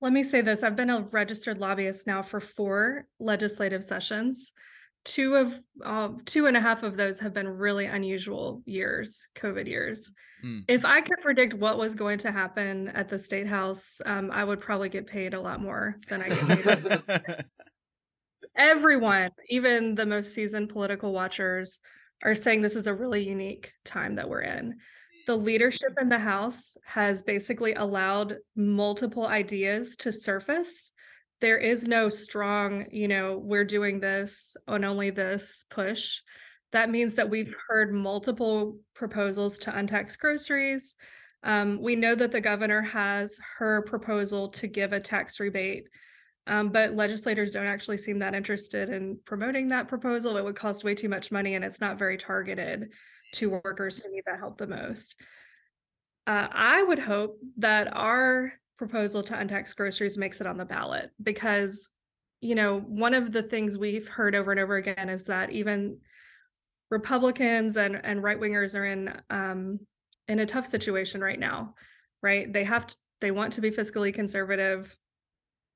[0.00, 4.52] Let me say this I've been a registered lobbyist now for four legislative sessions.
[5.04, 9.66] Two of uh, two and a half of those have been really unusual years, COVID
[9.66, 10.10] years.
[10.42, 10.64] Mm.
[10.66, 14.44] If I could predict what was going to happen at the state house, um, I
[14.44, 17.44] would probably get paid a lot more than I get paid.
[18.56, 21.80] Everyone, even the most seasoned political watchers,
[22.22, 24.76] are saying this is a really unique time that we're in
[25.26, 30.92] the leadership in the House has basically allowed multiple ideas to surface.
[31.44, 36.22] There is no strong, you know, we're doing this on only this push.
[36.72, 40.96] That means that we've heard multiple proposals to untax groceries.
[41.42, 45.88] Um, we know that the governor has her proposal to give a tax rebate,
[46.46, 50.38] um, but legislators don't actually seem that interested in promoting that proposal.
[50.38, 52.94] It would cost way too much money and it's not very targeted
[53.34, 55.20] to workers who need that help the most.
[56.26, 61.10] Uh, I would hope that our proposal to untax groceries makes it on the ballot
[61.22, 61.90] because,
[62.40, 65.98] you know, one of the things we've heard over and over again is that even
[66.90, 69.80] Republicans and, and right wingers are in um,
[70.28, 71.74] in a tough situation right now,
[72.22, 72.52] right?
[72.52, 74.96] They have to, they want to be fiscally conservative.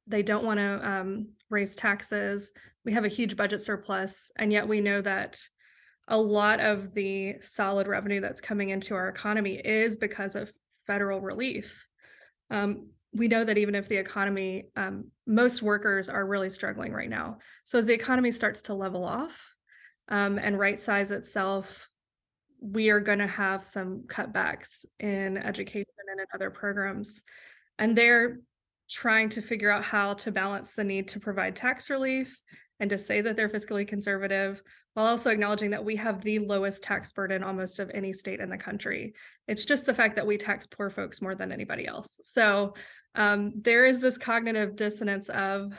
[0.07, 2.53] They don't want to um, raise taxes.
[2.85, 5.39] We have a huge budget surplus, and yet we know that
[6.09, 10.53] a lot of the solid revenue that's coming into our economy is because of
[10.87, 11.88] federal relief.
[12.51, 17.09] Um, we know that even if the economy, um, most workers are really struggling right
[17.09, 17.39] now.
[17.65, 19.57] So as the economy starts to level off
[20.09, 21.89] um, and right size itself,
[22.61, 27.23] we are going to have some cutbacks in education and in other programs.
[27.79, 28.39] And they're
[28.91, 32.41] trying to figure out how to balance the need to provide tax relief
[32.81, 34.62] and to say that they're fiscally conservative
[34.95, 38.49] while also acknowledging that we have the lowest tax burden almost of any state in
[38.49, 39.14] the country.
[39.47, 42.21] It's just the fact that we tax poor folks more than anybody else.
[42.23, 42.75] So
[43.14, 45.79] um, there is this cognitive dissonance of,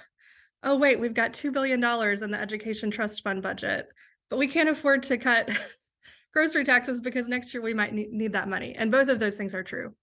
[0.64, 3.88] oh, wait, we've got $2 billion in the education trust fund budget,
[4.30, 5.50] but we can't afford to cut
[6.34, 8.76] grocery taxes because next year we might need that money.
[8.76, 9.94] And both of those things are true.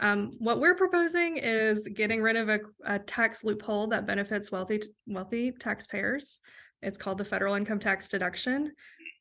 [0.00, 4.80] Um, what we're proposing is getting rid of a, a tax loophole that benefits wealthy
[5.06, 6.40] wealthy taxpayers.
[6.82, 8.72] It's called the federal income tax deduction.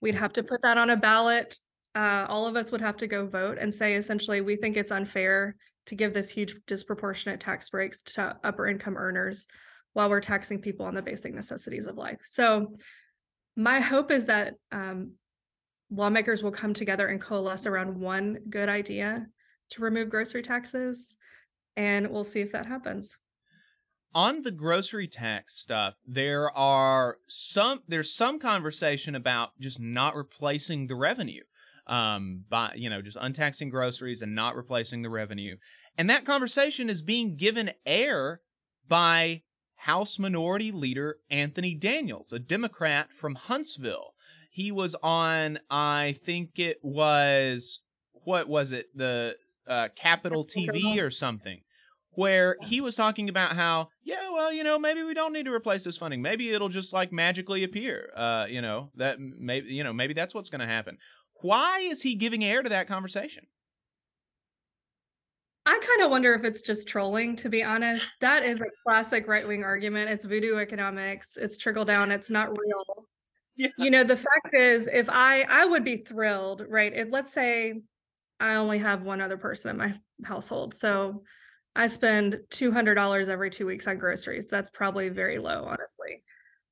[0.02, 1.60] We'd have to put that on a ballot.
[1.96, 4.92] Uh, all of us would have to go vote and say essentially we think it's
[4.92, 5.56] unfair
[5.88, 9.48] to give this huge disproportionate tax breaks to upper income earners
[9.94, 12.22] while we're taxing people on the basic necessities of life.
[12.24, 12.76] So
[13.56, 15.14] my hope is that um,
[15.90, 19.26] lawmakers will come together and coalesce around one good idea
[19.70, 21.16] to remove grocery taxes
[21.76, 23.18] and we'll see if that happens.
[24.16, 30.88] On the grocery tax stuff there are some there's some conversation about just not replacing
[30.88, 31.44] the revenue
[31.86, 35.58] um by you know just untaxing groceries and not replacing the revenue.
[35.98, 38.42] And that conversation is being given air
[38.88, 39.44] by
[39.82, 44.14] house minority leader anthony daniels a democrat from huntsville.
[44.50, 47.82] He was on i think it was
[48.28, 48.88] what was it?
[48.94, 49.38] The
[49.68, 51.62] uh, Capital TV or something,
[52.12, 55.54] where he was talking about how, yeah, well, you know, maybe we don't need to
[55.54, 56.22] replace this funding.
[56.22, 58.12] Maybe it'll just like magically appear.
[58.16, 60.98] Uh, you know, that maybe, you know, maybe that's what's going to happen.
[61.42, 63.46] Why is he giving air to that conversation?
[65.68, 68.08] I kind of wonder if it's just trolling, to be honest.
[68.22, 70.10] That is a classic right wing argument.
[70.10, 72.84] It's voodoo economics, it's trickle down, it's not real.
[73.60, 73.70] Yeah.
[73.80, 76.94] You know, the fact is, if I I would be thrilled, right?
[76.94, 77.82] If let's say
[78.40, 80.74] I only have one other person in my household.
[80.74, 81.24] So
[81.76, 84.48] I spend two hundred dollars every two weeks on groceries.
[84.48, 86.24] That's probably very low, honestly.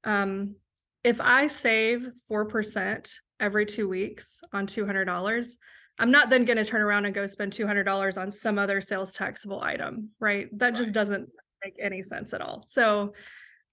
[0.03, 0.55] Um,
[1.03, 5.57] if I save four percent every two weeks on two hundred dollars,
[5.99, 8.57] I'm not then going to turn around and go spend two hundred dollars on some
[8.57, 10.47] other sales taxable item, right?
[10.57, 11.29] That just doesn't
[11.63, 12.63] make any sense at all.
[12.67, 13.13] So,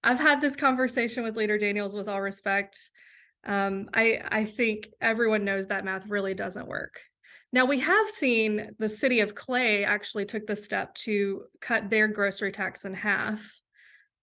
[0.03, 2.77] I've had this conversation with Leader Daniels with all respect.
[3.45, 6.99] Um, I I think everyone knows that math really doesn't work.
[7.53, 12.07] Now we have seen the city of Clay actually took the step to cut their
[12.07, 13.47] grocery tax in half,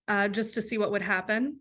[0.08, 1.60] uh, just to see what would happen.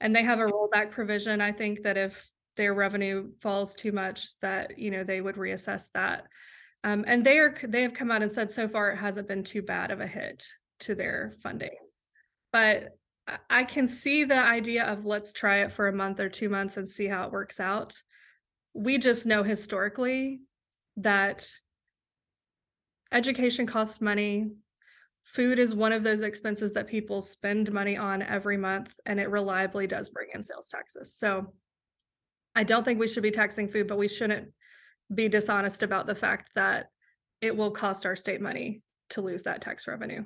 [0.00, 1.40] And they have a rollback provision.
[1.40, 5.88] I think that if their revenue falls too much, that you know they would reassess
[5.94, 6.24] that.
[6.82, 9.44] Um, and they are they have come out and said so far it hasn't been
[9.44, 10.44] too bad of a hit
[10.80, 11.76] to their funding.
[12.52, 12.88] But
[13.28, 16.48] I- I can see the idea of let's try it for a month or two
[16.48, 18.02] months and see how it works out.
[18.74, 20.40] We just know historically
[20.96, 21.46] that
[23.12, 24.50] education costs money.
[25.24, 29.30] Food is one of those expenses that people spend money on every month, and it
[29.30, 31.14] reliably does bring in sales taxes.
[31.16, 31.52] So
[32.54, 34.48] I don't think we should be taxing food, but we shouldn't
[35.14, 36.86] be dishonest about the fact that
[37.40, 40.24] it will cost our state money to lose that tax revenue.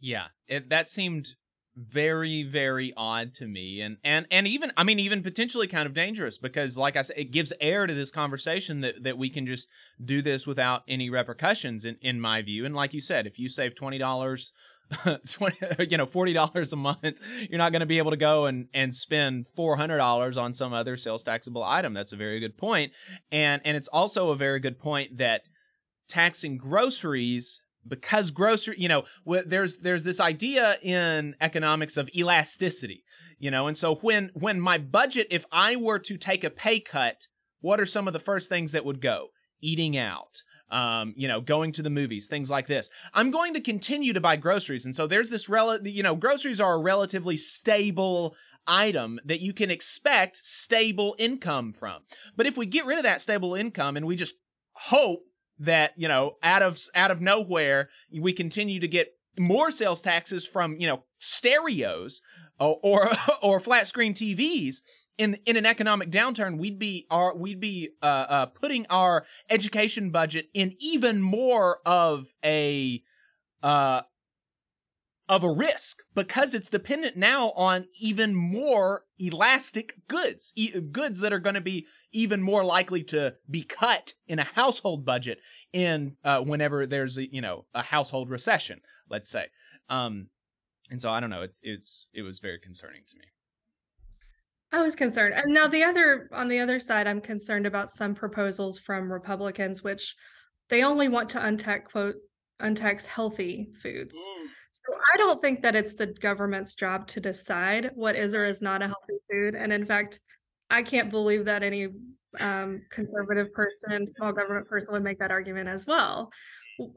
[0.00, 1.28] Yeah, it, that seemed
[1.76, 3.80] very very odd to me.
[3.80, 7.18] And and and even i mean even potentially kind of dangerous because like i said
[7.18, 9.68] it gives air to this conversation that that we can just
[10.02, 12.64] do this without any repercussions in in my view.
[12.64, 14.52] And like you said if you save $20
[15.30, 15.56] 20
[15.88, 17.18] you know $40 a month
[17.48, 20.96] you're not going to be able to go and and spend $400 on some other
[20.96, 21.94] sales taxable item.
[21.94, 22.92] That's a very good point.
[23.32, 25.42] And and it's also a very good point that
[26.08, 29.04] taxing groceries because grocery you know
[29.46, 33.04] there's there's this idea in economics of elasticity
[33.38, 36.80] you know and so when when my budget if i were to take a pay
[36.80, 37.26] cut
[37.60, 39.28] what are some of the first things that would go
[39.60, 42.90] eating out um, you know, going to the movies, things like this.
[43.12, 46.60] I'm going to continue to buy groceries, and so there's this rel, you know, groceries
[46.60, 48.34] are a relatively stable
[48.66, 52.02] item that you can expect stable income from.
[52.36, 54.34] But if we get rid of that stable income and we just
[54.72, 55.24] hope
[55.58, 60.46] that you know out of out of nowhere we continue to get more sales taxes
[60.46, 62.20] from you know stereos
[62.58, 63.10] or or,
[63.42, 64.76] or flat screen TVs
[65.18, 70.10] in in an economic downturn we'd be our we'd be uh, uh, putting our education
[70.10, 73.02] budget in even more of a
[73.62, 74.02] uh
[75.28, 81.32] of a risk because it's dependent now on even more elastic goods e- goods that
[81.32, 85.38] are going to be even more likely to be cut in a household budget
[85.72, 89.46] in uh, whenever there's a, you know a household recession let's say
[89.88, 90.28] um
[90.90, 93.24] and so i don't know it, it's it was very concerning to me
[94.72, 95.34] I was concerned.
[95.34, 99.84] And now the other on the other side, I'm concerned about some proposals from Republicans,
[99.84, 100.16] which
[100.68, 102.16] they only want to untax quote
[102.60, 104.16] untax healthy foods.
[104.86, 108.60] So I don't think that it's the government's job to decide what is or is
[108.60, 109.54] not a healthy food.
[109.54, 110.20] And in fact,
[110.70, 111.88] I can't believe that any
[112.40, 116.30] um, conservative person, small government person would make that argument as well.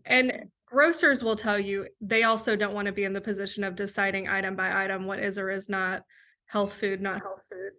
[0.06, 3.76] And grocers will tell you they also don't want to be in the position of
[3.76, 6.04] deciding item by item what is or is not
[6.48, 7.72] health food, not health food.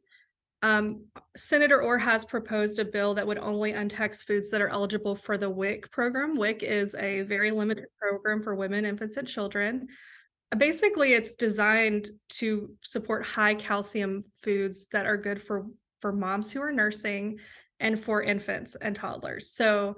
[0.62, 1.04] Um,
[1.36, 5.38] Senator Orr has proposed a bill that would only untax foods that are eligible for
[5.38, 6.36] the WIC program.
[6.36, 9.86] WIC is a very limited program for women, infants, and children.
[10.56, 15.66] Basically, it's designed to support high calcium foods that are good for
[16.00, 17.38] for moms who are nursing
[17.80, 19.50] and for infants and toddlers.
[19.50, 19.96] So,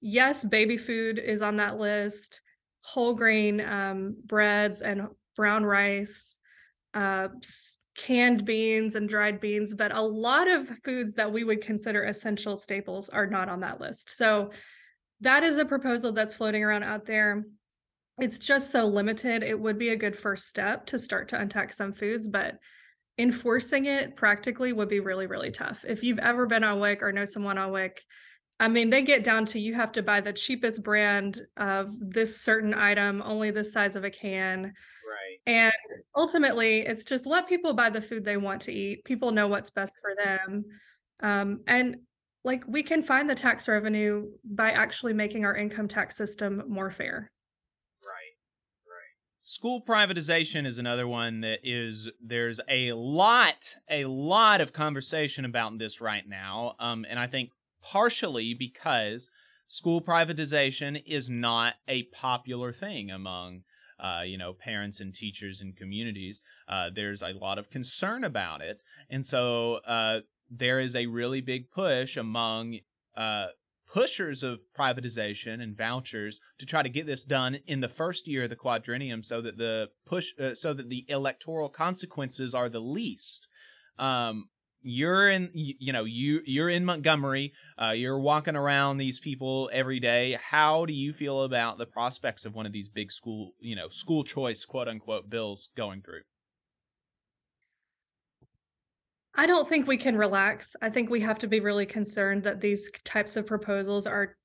[0.00, 2.42] yes, baby food is on that list.
[2.80, 6.36] Whole grain um, breads and brown rice,
[6.94, 7.28] uh,
[7.98, 12.56] canned beans and dried beans, but a lot of foods that we would consider essential
[12.56, 14.10] staples are not on that list.
[14.16, 14.50] So
[15.20, 17.44] that is a proposal that's floating around out there.
[18.20, 19.42] It's just so limited.
[19.42, 22.58] It would be a good first step to start to untax some foods, but
[23.18, 25.84] enforcing it practically would be really, really tough.
[25.86, 28.00] If you've ever been on WIC or know someone on WIC,
[28.60, 32.40] I mean, they get down to you have to buy the cheapest brand of this
[32.40, 34.72] certain item, only this size of a can.
[35.46, 35.72] And
[36.14, 39.04] ultimately, it's just let people buy the food they want to eat.
[39.04, 40.64] People know what's best for them.
[41.20, 41.98] Um, and
[42.44, 46.90] like we can find the tax revenue by actually making our income tax system more
[46.90, 47.30] fair.
[48.04, 48.34] Right.
[48.86, 49.14] Right.
[49.42, 55.78] School privatization is another one that is there's a lot a lot of conversation about
[55.78, 56.74] this right now.
[56.78, 57.50] Um and I think
[57.82, 59.28] partially because
[59.66, 63.62] school privatization is not a popular thing among
[63.98, 66.40] uh, you know, parents and teachers and communities.
[66.68, 70.20] Uh, there's a lot of concern about it, and so uh,
[70.50, 72.78] there is a really big push among
[73.16, 73.46] uh,
[73.90, 78.44] pushers of privatization and vouchers to try to get this done in the first year
[78.44, 82.80] of the quadrennium so that the push uh, so that the electoral consequences are the
[82.80, 83.46] least
[83.98, 84.48] um,
[84.82, 90.00] you're in you, know you you're in Montgomery uh, you're walking around these people every
[90.00, 93.74] day how do you feel about the prospects of one of these big school you
[93.74, 96.22] know school choice quote unquote bills going through
[99.38, 100.74] I don't think we can relax.
[100.82, 104.36] I think we have to be really concerned that these types of proposals are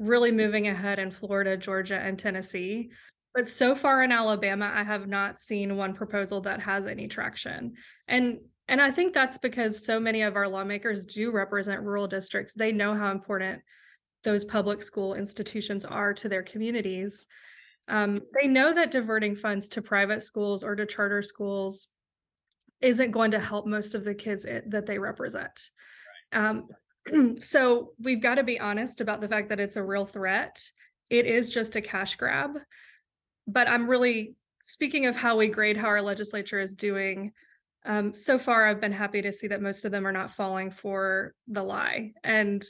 [0.00, 2.90] really moving ahead in Florida, Georgia, and Tennessee.
[3.32, 7.74] But so far in Alabama, I have not seen one proposal that has any traction.
[8.08, 8.38] And
[8.70, 12.54] and I think that's because so many of our lawmakers do represent rural districts.
[12.54, 13.62] They know how important
[14.22, 17.26] those public school institutions are to their communities.
[17.88, 21.88] Um, they know that diverting funds to private schools or to charter schools
[22.80, 25.70] isn't going to help most of the kids it, that they represent.
[26.32, 26.68] Um,
[27.40, 30.62] so we've got to be honest about the fact that it's a real threat.
[31.10, 32.56] It is just a cash grab.
[33.48, 37.32] But I'm really speaking of how we grade how our legislature is doing.
[37.86, 40.70] Um, so far, I've been happy to see that most of them are not falling
[40.70, 42.12] for the lie.
[42.24, 42.64] And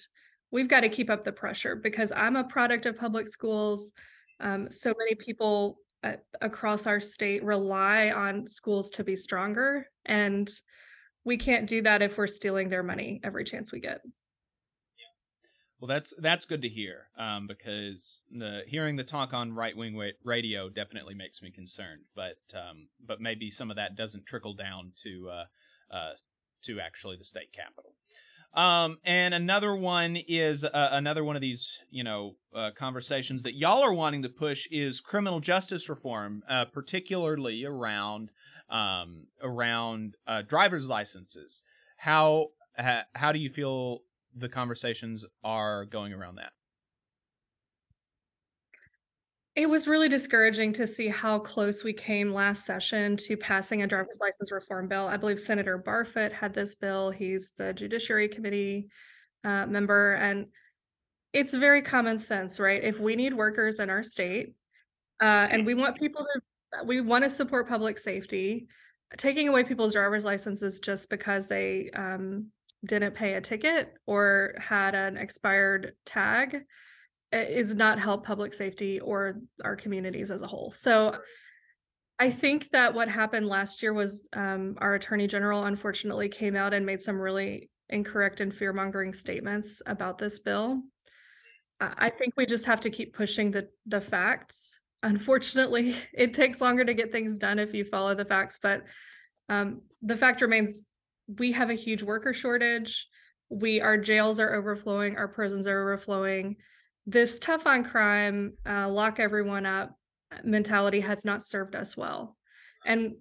[0.51, 3.93] we've got to keep up the pressure because I'm a product of public schools.
[4.41, 10.51] Um, so many people uh, across our state rely on schools to be stronger and
[11.25, 14.01] we can't do that if we're stealing their money every chance we get
[15.81, 19.99] well that's that's good to hear um, because the hearing the talk on right wing
[20.25, 24.93] radio definitely makes me concerned but um, but maybe some of that doesn't trickle down
[24.97, 26.13] to uh, uh,
[26.63, 27.95] to actually the state capitol
[28.53, 33.55] um, and another one is uh, another one of these, you know, uh, conversations that
[33.55, 38.33] y'all are wanting to push is criminal justice reform, uh, particularly around
[38.69, 41.63] um, around uh, driver's licenses.
[41.99, 42.49] How
[43.15, 44.01] how do you feel
[44.35, 46.53] the conversations are going around that?
[49.57, 53.87] It was really discouraging to see how close we came last session to passing a
[53.87, 55.09] driver's license reform bill.
[55.09, 57.11] I believe Senator Barfoot had this bill.
[57.11, 58.89] He's the Judiciary Committee
[59.45, 60.47] uh, member, and
[61.33, 62.83] it's very common sense, right?
[62.83, 64.55] If we need workers in our state,
[65.21, 68.69] uh, and we want people to, we want to support public safety.
[69.17, 72.47] Taking away people's driver's licenses just because they um,
[72.85, 76.63] didn't pay a ticket or had an expired tag
[77.33, 80.71] is not help public safety or our communities as a whole.
[80.71, 81.17] So
[82.19, 86.75] I think that what happened last year was um, our attorney general unfortunately came out
[86.75, 90.83] and made some really incorrect and fear mongering statements about this bill.
[91.81, 94.79] I think we just have to keep pushing the the facts.
[95.03, 98.85] Unfortunately, it takes longer to get things done if you follow the facts, but
[99.49, 100.89] um, the fact remains
[101.39, 103.07] we have a huge worker shortage.
[103.49, 106.57] We our jails are overflowing, our prisons are overflowing
[107.07, 109.97] this tough on crime, uh, lock everyone up
[110.45, 112.37] mentality has not served us well.
[112.87, 113.15] And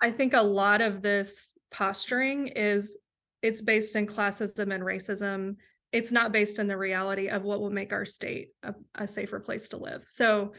[0.00, 2.96] I think a lot of this posturing is
[3.42, 5.56] it's based in classism and racism.
[5.90, 9.40] It's not based in the reality of what will make our state a, a safer
[9.40, 10.02] place to live.
[10.04, 10.52] So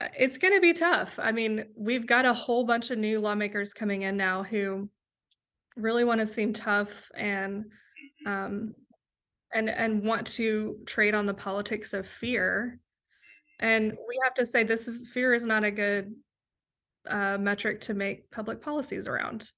[0.00, 1.18] uh, it's going to be tough.
[1.20, 4.88] I mean, we've got a whole bunch of new lawmakers coming in now who
[5.76, 7.66] really want to seem tough and
[8.26, 8.74] um,
[9.52, 12.80] and and want to trade on the politics of fear.
[13.60, 16.14] And we have to say this is fear is not a good
[17.08, 19.50] uh, metric to make public policies around.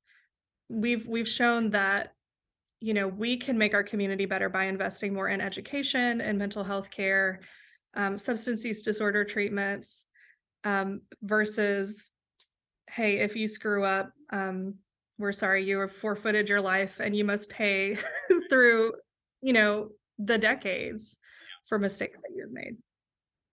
[0.68, 2.12] We've we've shown that
[2.80, 6.62] you know we can make our community better by investing more in education and mental
[6.62, 7.40] health care
[7.94, 10.04] um, substance use disorder treatments
[10.64, 12.12] um, versus
[12.88, 14.74] hey if you screw up um,
[15.18, 17.96] we're sorry you have forfeited your life and you must pay
[18.50, 18.92] through
[19.40, 21.18] you know, the decades
[21.66, 22.76] for mistakes that you've made.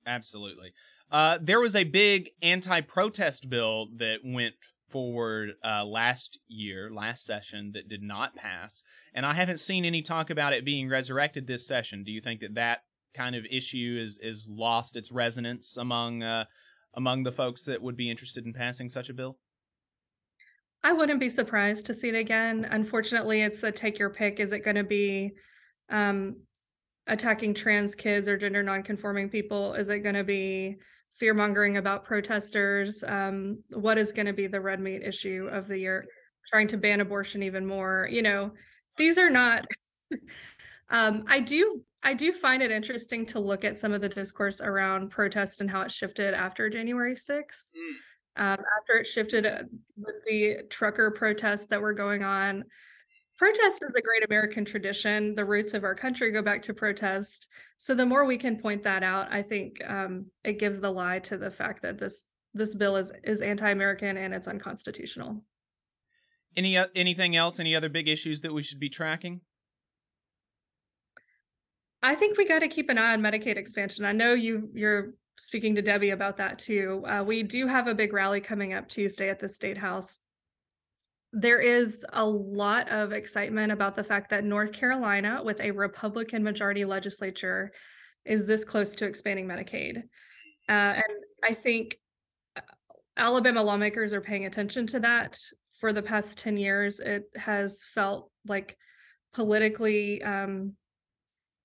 [0.06, 0.74] Absolutely.
[1.12, 4.56] Uh, there was a big anti-protest bill that went
[4.90, 10.02] forward uh, last year, last session, that did not pass, and I haven't seen any
[10.02, 12.04] talk about it being resurrected this session.
[12.04, 16.46] Do you think that that kind of issue is is lost its resonance among uh,
[16.94, 19.38] among the folks that would be interested in passing such a bill?
[20.86, 22.68] I wouldn't be surprised to see it again.
[22.70, 24.40] Unfortunately, it's a take your pick.
[24.40, 25.32] Is it going to be
[25.90, 26.36] um,
[27.08, 29.74] attacking trans kids or gender nonconforming people?
[29.74, 30.76] Is it going to be
[31.16, 33.04] fear mongering about protesters?
[33.04, 36.06] Um, what is going to be the red meat issue of the year?
[36.52, 38.08] Trying to ban abortion even more.
[38.12, 38.52] You know,
[38.96, 39.66] these are not.
[40.92, 44.62] um, I do I do find it interesting to look at some of the discourse
[44.62, 47.64] around protest and how it shifted after January 6th.
[48.38, 49.64] Um, after it shifted uh,
[49.98, 52.64] with the trucker protests that were going on,
[53.38, 55.36] protest is a great American tradition.
[55.36, 57.48] The roots of our country go back to protest.
[57.78, 61.20] So the more we can point that out, I think um, it gives the lie
[61.20, 65.44] to the fact that this this bill is is anti-American and it's unconstitutional.
[66.56, 67.60] Any uh, anything else?
[67.60, 69.42] Any other big issues that we should be tracking?
[72.02, 74.06] I think we got to keep an eye on Medicaid expansion.
[74.06, 77.04] I know you you're speaking to Debbie about that too.
[77.06, 80.20] Uh, we do have a big rally coming up Tuesday at the State House.
[81.34, 86.44] There is a lot of excitement about the fact that North Carolina, with a Republican
[86.44, 87.72] majority legislature,
[88.24, 89.98] is this close to expanding Medicaid.
[90.70, 91.04] Uh, and
[91.44, 91.98] I think
[92.56, 92.62] uh,
[93.18, 95.38] Alabama lawmakers are paying attention to that.
[95.80, 98.78] For the past 10 years, it has felt like
[99.34, 100.74] politically um,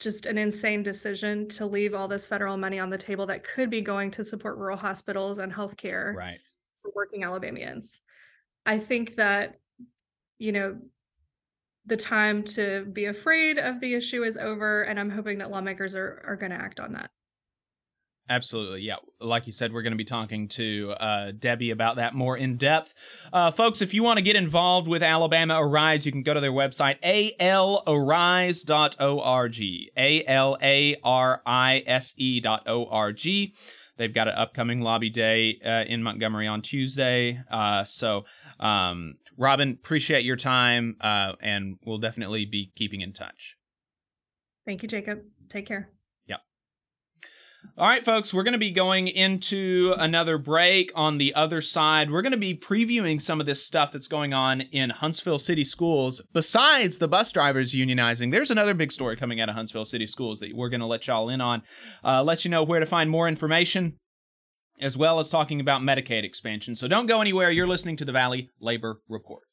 [0.00, 3.68] just an insane decision to leave all this federal money on the table that could
[3.70, 6.38] be going to support rural hospitals and healthcare right.
[6.80, 8.00] for working Alabamians.
[8.64, 9.60] I think that,
[10.38, 10.78] you know,
[11.86, 15.94] the time to be afraid of the issue is over, and I'm hoping that lawmakers
[15.94, 17.10] are, are going to act on that.
[18.30, 18.82] Absolutely.
[18.82, 18.96] Yeah.
[19.20, 22.56] Like you said, we're going to be talking to uh, Debbie about that more in
[22.56, 22.94] depth.
[23.32, 26.40] Uh, folks, if you want to get involved with Alabama Arise, you can go to
[26.40, 27.90] their website, alarise.org.
[29.96, 33.20] A L A R I S E.org.
[33.96, 37.42] They've got an upcoming lobby day uh, in Montgomery on Tuesday.
[37.50, 38.24] Uh, so,
[38.60, 43.56] um, Robyn, appreciate your time, uh, and we'll definitely be keeping in touch.
[44.64, 45.22] Thank you, Jacob.
[45.48, 45.90] Take care.
[47.76, 50.92] All right, folks, we're going to be going into another break.
[50.94, 54.34] On the other side, we're going to be previewing some of this stuff that's going
[54.34, 56.20] on in Huntsville City Schools.
[56.32, 60.40] Besides the bus drivers unionizing, there's another big story coming out of Huntsville City Schools
[60.40, 61.62] that we're going to let y'all in on.
[62.04, 63.96] Uh, let you know where to find more information,
[64.80, 66.76] as well as talking about Medicaid expansion.
[66.76, 67.50] So don't go anywhere.
[67.50, 69.44] You're listening to the Valley Labor Report.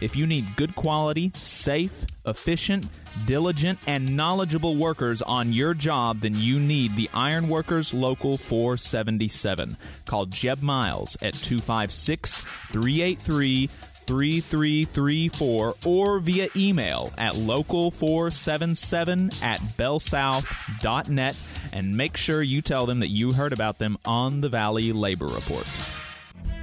[0.00, 2.86] If you need good quality, safe, efficient,
[3.26, 9.76] diligent, and knowledgeable workers on your job, then you need the Ironworkers Local 477.
[10.04, 13.68] Call Jeb Miles at 256 383
[14.06, 21.36] 3334 or via email at local477 at bellsouth.net
[21.72, 25.26] and make sure you tell them that you heard about them on the Valley Labor
[25.26, 25.66] Report.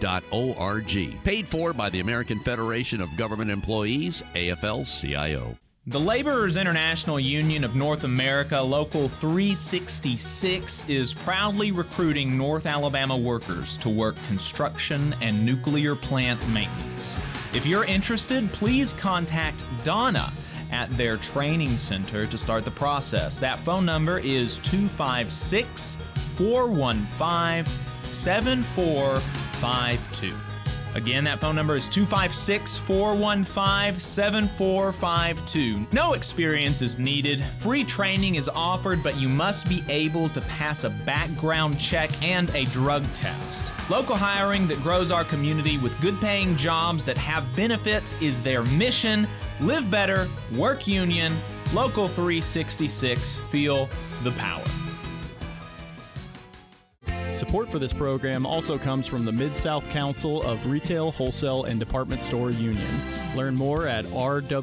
[0.00, 1.24] AFL.org.
[1.24, 5.56] Paid for by the American Federation of Government Employees, AFL CIO.
[5.88, 13.76] The Laborers International Union of North America, Local 366, is proudly recruiting North Alabama workers
[13.78, 17.16] to work construction and nuclear plant maintenance.
[17.54, 20.32] If you're interested, please contact Donna
[20.72, 23.38] at their training center to start the process.
[23.38, 25.98] That phone number is 256
[26.34, 27.64] 415
[29.60, 30.34] 7452.
[30.94, 35.86] Again, that phone number is 256 415 7452.
[35.92, 37.44] No experience is needed.
[37.60, 42.48] Free training is offered, but you must be able to pass a background check and
[42.54, 43.70] a drug test.
[43.90, 48.62] Local hiring that grows our community with good paying jobs that have benefits is their
[48.62, 49.28] mission.
[49.60, 51.36] Live better, work union,
[51.74, 53.90] Local 366, feel
[54.22, 54.64] the power.
[57.36, 61.78] Support for this program also comes from the Mid South Council of Retail, Wholesale, and
[61.78, 63.02] Department Store Union.
[63.34, 64.56] Learn more at rwdsu.info.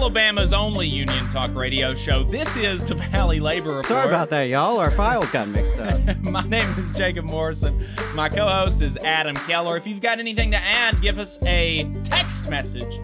[0.00, 2.24] Alabama's only union talk radio show.
[2.24, 3.84] This is the Valley Labor Report.
[3.84, 4.78] Sorry about that, y'all.
[4.78, 6.00] Our files got mixed up.
[6.24, 7.84] My name is Jacob Morrison.
[8.14, 9.76] My co host is Adam Keller.
[9.76, 12.98] If you've got anything to add, give us a text message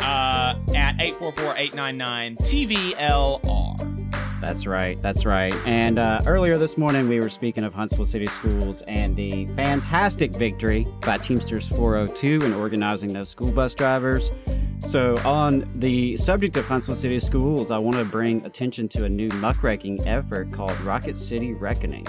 [0.00, 4.10] uh, at 844 899 TVLR.
[4.40, 5.00] That's right.
[5.00, 5.54] That's right.
[5.68, 10.34] And uh, earlier this morning, we were speaking of Huntsville City Schools and the fantastic
[10.34, 14.32] victory by Teamsters 402 in organizing those school bus drivers.
[14.80, 19.08] So, on the subject of Huntsville City Schools, I want to bring attention to a
[19.08, 22.04] new muckraking effort called Rocket City Reckoning.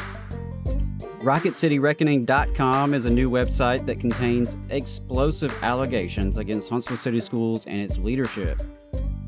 [1.22, 7.98] RocketCityReckoning.com is a new website that contains explosive allegations against Huntsville City Schools and its
[7.98, 8.62] leadership.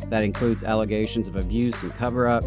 [0.08, 2.46] That includes allegations of abuse and cover up,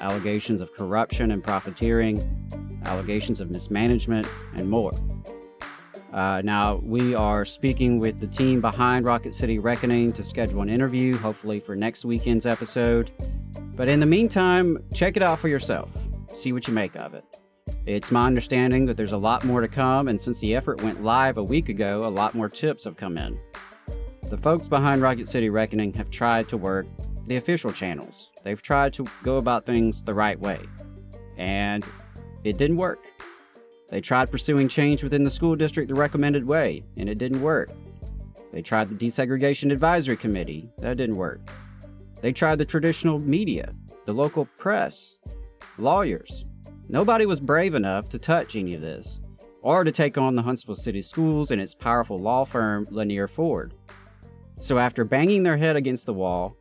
[0.00, 2.18] allegations of corruption and profiteering,
[2.84, 4.92] allegations of mismanagement, and more.
[6.12, 10.68] Uh, now, we are speaking with the team behind Rocket City Reckoning to schedule an
[10.68, 13.10] interview, hopefully for next weekend's episode.
[13.74, 16.04] But in the meantime, check it out for yourself.
[16.28, 17.24] See what you make of it.
[17.86, 21.02] It's my understanding that there's a lot more to come, and since the effort went
[21.02, 23.40] live a week ago, a lot more tips have come in.
[24.28, 26.86] The folks behind Rocket City Reckoning have tried to work
[27.26, 28.32] the official channels.
[28.44, 30.60] They've tried to go about things the right way.
[31.38, 31.84] And
[32.44, 33.11] it didn't work.
[33.92, 37.68] They tried pursuing change within the school district the recommended way, and it didn't work.
[38.50, 41.42] They tried the Desegregation Advisory Committee, that didn't work.
[42.22, 43.74] They tried the traditional media,
[44.06, 45.18] the local press,
[45.76, 46.46] lawyers.
[46.88, 49.20] Nobody was brave enough to touch any of this,
[49.60, 53.74] or to take on the Huntsville City Schools and its powerful law firm, Lanier Ford.
[54.58, 56.56] So, after banging their head against the wall,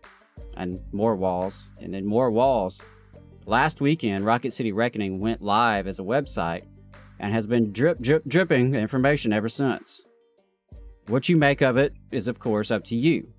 [0.58, 2.82] and more walls, and then more walls,
[3.46, 6.66] last weekend, Rocket City Reckoning went live as a website
[7.22, 10.06] and has been drip, drip, dripping information ever since.
[11.08, 13.32] What you make of it is, of course, up to you.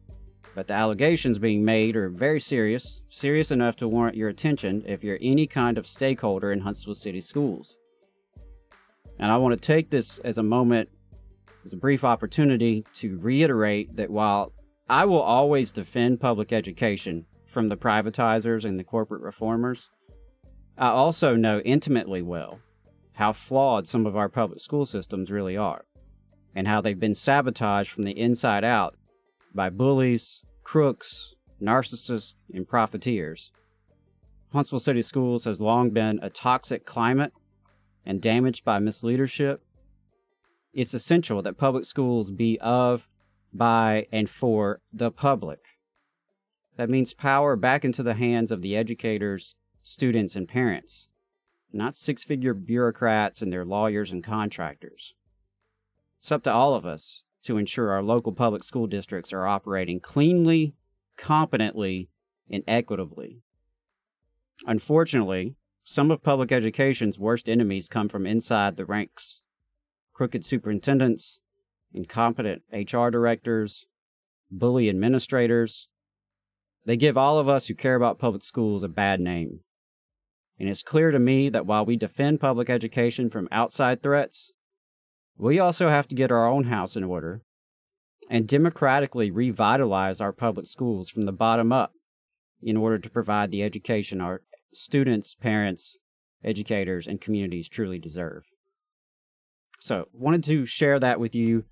[0.55, 5.03] But the allegations being made are very serious, serious enough to warrant your attention if
[5.03, 7.79] you're any kind of stakeholder in Huntsville City Schools.
[9.19, 10.89] And I want to take this as a moment,
[11.65, 14.53] as a brief opportunity to reiterate that while
[14.89, 19.91] I will always defend public education from the privatizers and the corporate reformers,
[20.79, 22.61] I also know intimately well
[23.15, 25.85] how flawed some of our public school systems really are,
[26.55, 28.97] and how they've been sabotaged from the inside out
[29.55, 33.53] by bullies, crooks, narcissists, and profiteers.
[34.53, 37.33] Huntsville City Schools has long been a toxic climate
[38.05, 39.59] and damaged by misleadership.
[40.73, 43.09] It's essential that public schools be of,
[43.53, 45.61] by, and for the public.
[46.77, 51.09] That means power back into the hands of the educators, students, and parents
[51.75, 55.15] not six figure bureaucrats and their lawyers and contractors.
[56.19, 60.01] It's up to all of us to ensure our local public school districts are operating
[60.01, 60.75] cleanly,
[61.17, 62.09] competently,
[62.49, 63.43] and equitably.
[64.67, 69.43] Unfortunately, some of public education's worst enemies come from inside the ranks
[70.13, 71.41] crooked superintendents,
[71.93, 73.87] incompetent HR directors,
[74.51, 75.89] bully administrators.
[76.85, 79.61] They give all of us who care about public schools a bad name.
[80.63, 84.53] And it's clear to me that while we defend public education from outside threats,
[85.37, 87.43] we also have to get our own house in order
[88.31, 91.95] and democratically revitalize our public schools from the bottom up
[92.63, 94.43] in order to provide the education our
[94.73, 95.99] students, parents,
[96.45, 98.45] educators, and communities truly deserve.
[99.81, 101.65] So, wanted to share that with you.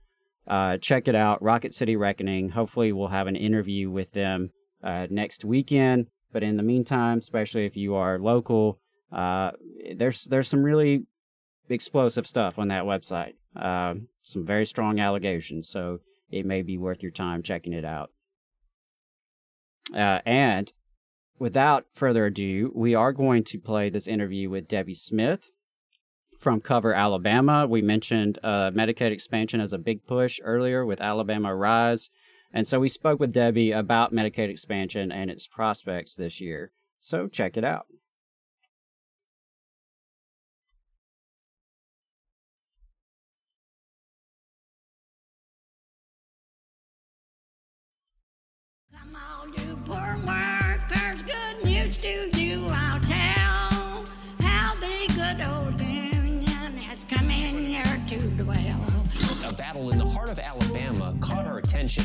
[0.49, 2.49] Uh, check it out, Rocket City Reckoning.
[2.49, 4.51] Hopefully, we'll have an interview with them
[4.83, 6.09] uh, next weekend.
[6.33, 8.80] But in the meantime, especially if you are local,
[9.13, 9.53] Uh,
[9.95, 11.07] there's there's some really
[11.69, 13.35] explosive stuff on that website.
[13.57, 16.01] Uh, some very strong allegations, so
[16.31, 18.11] it may be worth your time checking it out.
[19.95, 20.73] Uh, and
[21.39, 25.51] without further ado, we are going to play this interview with Debbie Smith
[26.39, 27.67] from Cover Alabama.
[27.69, 32.09] We mentioned uh, Medicaid expansion as a big push earlier with Alabama Arise.
[32.53, 36.73] And so we spoke with Debbie about Medicaid expansion and its prospects this year.
[37.01, 37.87] So check it out.
[59.71, 62.05] Battle in the heart of Alabama caught our attention.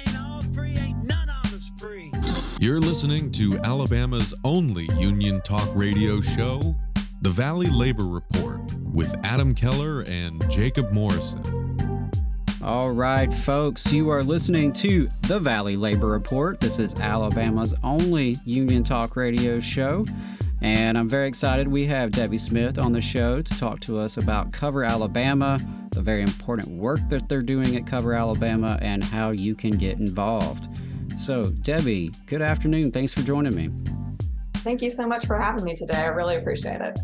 [2.61, 6.75] You're listening to Alabama's only union talk radio show,
[7.23, 8.61] The Valley Labor Report,
[8.93, 11.41] with Adam Keller and Jacob Morrison.
[12.63, 16.59] All right, folks, you are listening to the Valley Labor Report.
[16.59, 20.05] This is Alabama's only union talk radio show.
[20.61, 24.17] And I'm very excited we have Debbie Smith on the show to talk to us
[24.17, 25.57] about Cover Alabama,
[25.93, 29.99] the very important work that they're doing at Cover Alabama, and how you can get
[29.99, 30.67] involved.
[31.21, 32.89] So, Debbie, good afternoon.
[32.89, 33.69] Thanks for joining me.
[34.55, 35.99] Thank you so much for having me today.
[35.99, 36.99] I really appreciate it.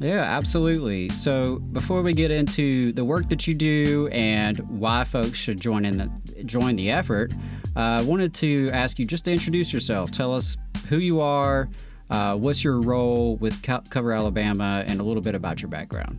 [0.00, 1.10] Yeah, absolutely.
[1.10, 5.84] So before we get into the work that you do and why folks should join
[5.84, 7.34] in the join the effort,
[7.76, 10.10] uh, I wanted to ask you just to introduce yourself.
[10.10, 10.56] Tell us
[10.88, 11.68] who you are,
[12.10, 16.18] uh, what's your role with Co- Cover Alabama, and a little bit about your background.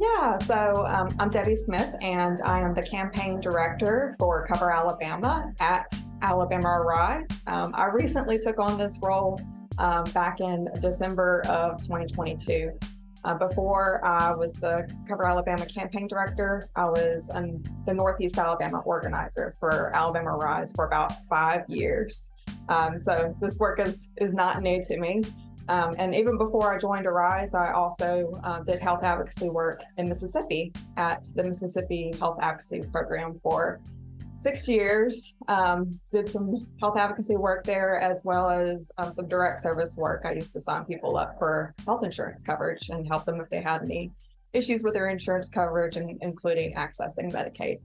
[0.00, 5.52] Yeah, so um, I'm Debbie Smith, and I am the campaign director for Cover Alabama
[5.58, 5.92] at
[6.22, 7.26] Alabama Arise.
[7.46, 9.40] Um, I recently took on this role
[9.78, 12.72] um, back in December of 2022.
[13.24, 18.78] Uh, before I was the Cover Alabama campaign director, I was um, the Northeast Alabama
[18.80, 22.30] organizer for Alabama Arise for about five years.
[22.68, 25.22] Um, so this work is is not new to me.
[25.68, 30.08] Um, and even before I joined Arise, I also uh, did health advocacy work in
[30.08, 33.80] Mississippi at the Mississippi Health Advocacy Program for
[34.38, 35.34] six years.
[35.48, 40.22] Um, did some health advocacy work there as well as um, some direct service work.
[40.24, 43.60] I used to sign people up for health insurance coverage and help them if they
[43.60, 44.12] had any
[44.52, 47.80] issues with their insurance coverage, and including accessing Medicaid.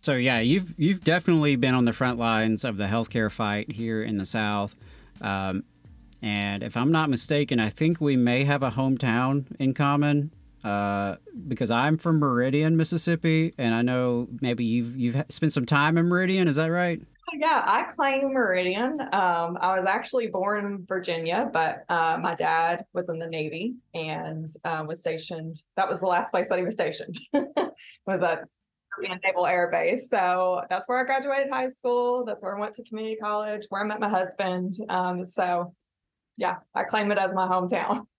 [0.00, 4.02] So yeah, you've you've definitely been on the front lines of the healthcare fight here
[4.02, 4.74] in the South.
[5.20, 5.64] Um,
[6.22, 10.32] and if I'm not mistaken, I think we may have a hometown in common
[10.64, 15.98] uh, because I'm from Meridian, Mississippi, and I know maybe you've you've spent some time
[15.98, 16.48] in Meridian.
[16.48, 17.00] Is that right?
[17.32, 19.00] Yeah, I claim Meridian.
[19.00, 23.74] Um, I was actually born in Virginia, but uh, my dad was in the Navy
[23.92, 25.60] and uh, was stationed.
[25.76, 27.18] That was the last place that he was stationed.
[28.06, 28.44] was at
[29.24, 30.08] Naval Air Base.
[30.08, 32.24] So that's where I graduated high school.
[32.24, 33.66] That's where I went to community college.
[33.68, 34.76] Where I met my husband.
[34.88, 35.74] Um, so
[36.36, 38.06] yeah, I claim it as my hometown.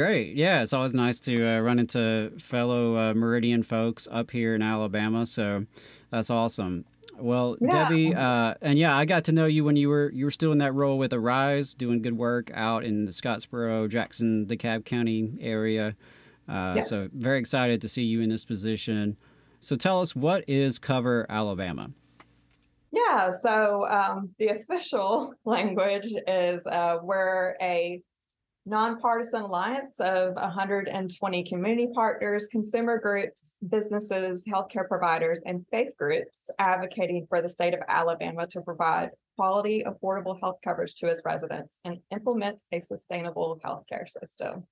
[0.00, 0.34] Great.
[0.34, 4.62] Yeah, it's always nice to uh, run into fellow uh, Meridian folks up here in
[4.62, 5.26] Alabama.
[5.26, 5.66] So
[6.08, 6.86] that's awesome.
[7.18, 7.68] Well, Yeah.
[7.70, 10.52] Debbie, uh, and yeah, I got to know you when you were you were still
[10.52, 15.34] in that role with Arise, doing good work out in the Scottsboro, Jackson, DeKalb County
[15.38, 15.94] area.
[16.48, 16.80] Uh, Yeah.
[16.80, 19.18] So very excited to see you in this position.
[19.60, 21.90] So tell us, what is Cover Alabama?
[22.90, 28.00] Yeah, so um, the official language is uh, we're a
[28.66, 37.26] nonpartisan alliance of 120 community partners, consumer groups, businesses, healthcare providers, and faith groups advocating
[37.28, 41.98] for the state of Alabama to provide quality, affordable health coverage to its residents and
[42.10, 44.64] implement a sustainable healthcare system.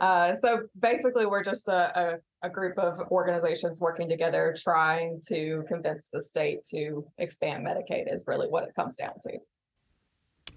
[0.00, 5.64] Uh, so basically, we're just a, a, a group of organizations working together trying to
[5.68, 9.38] convince the state to expand Medicaid, is really what it comes down to.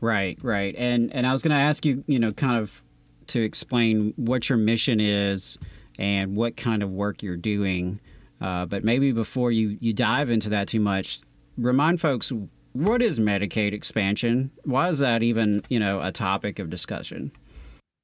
[0.02, 0.76] Right, right.
[0.78, 2.84] And and I was going to ask you, you know, kind of
[3.28, 5.58] to explain what your mission is
[6.00, 8.02] and what kind of work you're doing.
[8.42, 11.22] Uh, but maybe before you you dive into that too much,
[11.58, 12.34] remind folks
[12.74, 14.50] what is Medicaid expansion?
[14.64, 17.32] Why is that even, you know, a topic of discussion?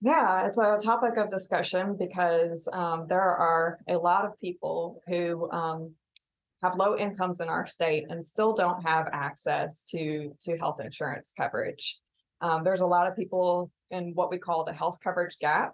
[0.02, 5.50] Yeah, it's a topic of discussion because um, there are a lot of people who
[5.52, 5.96] um,
[6.64, 11.34] have low incomes in our state and still don't have access to to health insurance
[11.36, 12.00] coverage.
[12.42, 15.74] Um, there's a lot of people in what we call the health coverage gap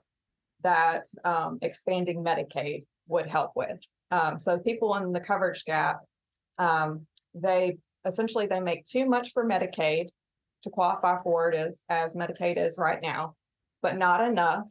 [0.63, 3.79] that um, expanding Medicaid would help with.
[4.11, 5.99] Um, so people in the coverage gap,
[6.57, 10.07] um, they essentially they make too much for Medicaid
[10.63, 13.35] to qualify for it as as Medicaid is right now
[13.83, 14.65] but not enough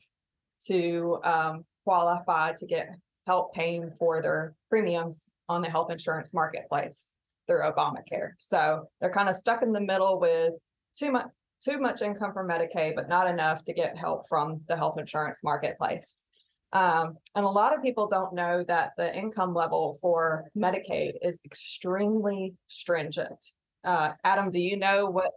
[0.66, 2.96] to um, qualify to get
[3.26, 7.12] help paying for their premiums on the health insurance marketplace
[7.46, 8.30] through Obamacare.
[8.38, 10.52] So they're kind of stuck in the middle with
[10.98, 11.26] too much
[11.64, 15.40] too much income from Medicaid, but not enough to get help from the health insurance
[15.44, 16.24] marketplace.
[16.72, 21.38] Um, and a lot of people don't know that the income level for Medicaid is
[21.44, 23.44] extremely stringent.
[23.84, 25.34] Uh, Adam, do you know what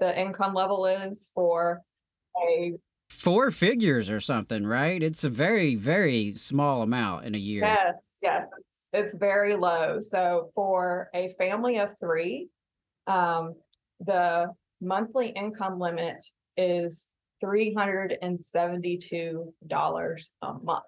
[0.00, 1.80] the income level is for
[2.36, 2.74] a
[3.08, 5.02] four figures or something, right?
[5.02, 7.62] It's a very, very small amount in a year.
[7.62, 8.50] Yes, yes,
[8.94, 9.98] it's, very low.
[10.00, 12.48] So for a family of three,
[13.06, 13.54] um,
[14.00, 14.46] the
[14.80, 16.24] monthly income limit
[16.56, 20.84] is three hundred and seventy-two dollars a month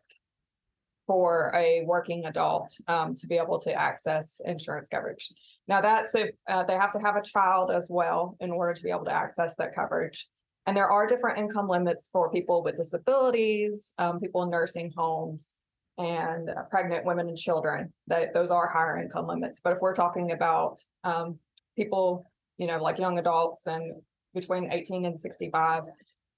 [1.06, 5.32] for a working adult um, to be able to access insurance coverage.
[5.68, 8.82] Now that's if uh, they have to have a child as well in order to
[8.82, 10.26] be able to access that coverage.
[10.66, 15.54] And there are different income limits for people with disabilities, um, people in nursing homes,
[15.98, 17.92] and uh, pregnant women and children.
[18.06, 19.60] That those are higher income limits.
[19.62, 21.38] But if we're talking about um,
[21.76, 22.26] people,
[22.58, 23.92] you know, like young adults and
[24.34, 25.84] between 18 and 65,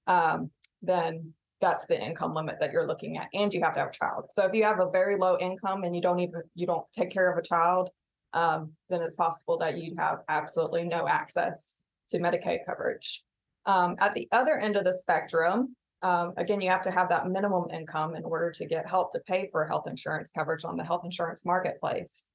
[0.07, 0.49] um,
[0.81, 3.93] then that's the income limit that you're looking at, and you have to have a
[3.93, 4.25] child.
[4.31, 7.11] So if you have a very low income and you don't even you don't take
[7.11, 7.89] care of a child,
[8.33, 11.77] um, then it's possible that you have absolutely no access
[12.09, 13.23] to Medicaid coverage.
[13.65, 17.27] Um, at the other end of the spectrum, um, again, you have to have that
[17.27, 20.83] minimum income in order to get help to pay for health insurance coverage on the
[20.83, 22.27] health insurance marketplace.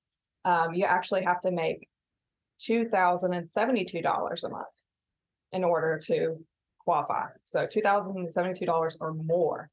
[0.45, 1.89] Um, you actually have to make
[2.61, 4.67] $2,072 a month
[5.53, 6.37] in order to
[6.81, 7.27] qualify.
[7.45, 9.71] So $2,072 or more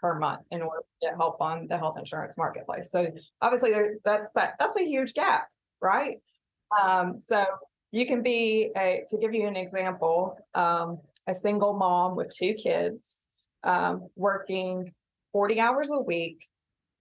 [0.00, 2.90] per month in order to get help on the health insurance marketplace.
[2.90, 3.08] So
[3.42, 5.48] obviously there, that's that that's a huge gap,
[5.80, 6.18] right?
[6.82, 7.44] Um, so
[7.94, 12.54] you can be a, to give you an example, um, a single mom with two
[12.54, 13.22] kids,
[13.62, 14.92] um, working
[15.32, 16.44] 40 hours a week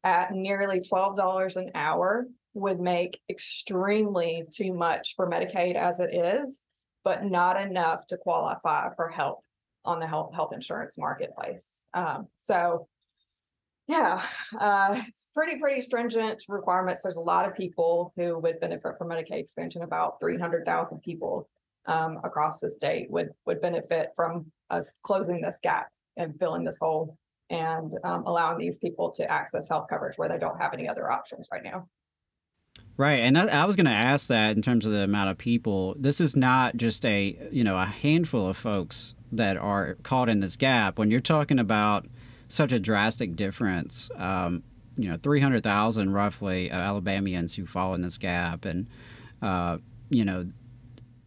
[0.03, 6.61] at nearly $12 an hour would make extremely too much for Medicaid as it is,
[7.03, 9.39] but not enough to qualify for help
[9.83, 11.81] on the health health insurance marketplace.
[11.95, 12.87] Um, so
[13.87, 14.23] yeah,
[14.59, 17.03] uh, it's pretty, pretty stringent requirements.
[17.03, 19.81] There's a lot of people who would benefit from Medicaid expansion.
[19.81, 21.49] About 300,000 people
[21.85, 26.77] um, across the state would would benefit from us closing this gap and filling this
[26.79, 27.17] hole
[27.49, 31.11] and um, allowing these people to access health coverage where they don't have any other
[31.11, 31.87] options right now.
[32.95, 35.37] Right, and that, I was going to ask that in terms of the amount of
[35.37, 35.95] people.
[35.97, 40.39] This is not just a you know a handful of folks that are caught in
[40.39, 40.97] this gap.
[40.97, 42.05] When you're talking about
[42.47, 44.09] such a drastic difference.
[44.15, 44.63] Um,
[44.97, 48.65] you know, 300,000 roughly uh, Alabamians who fall in this gap.
[48.65, 48.87] And,
[49.41, 49.79] uh,
[50.09, 50.45] you know,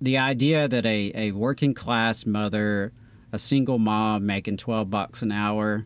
[0.00, 2.92] the idea that a, a working class mother,
[3.32, 5.84] a single mom making 12 bucks an hour,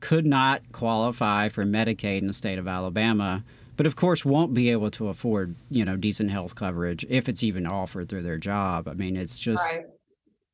[0.00, 3.44] could not qualify for Medicaid in the state of Alabama,
[3.76, 7.42] but of course won't be able to afford, you know, decent health coverage if it's
[7.42, 8.88] even offered through their job.
[8.88, 9.68] I mean, it's just.
[9.70, 9.86] Right.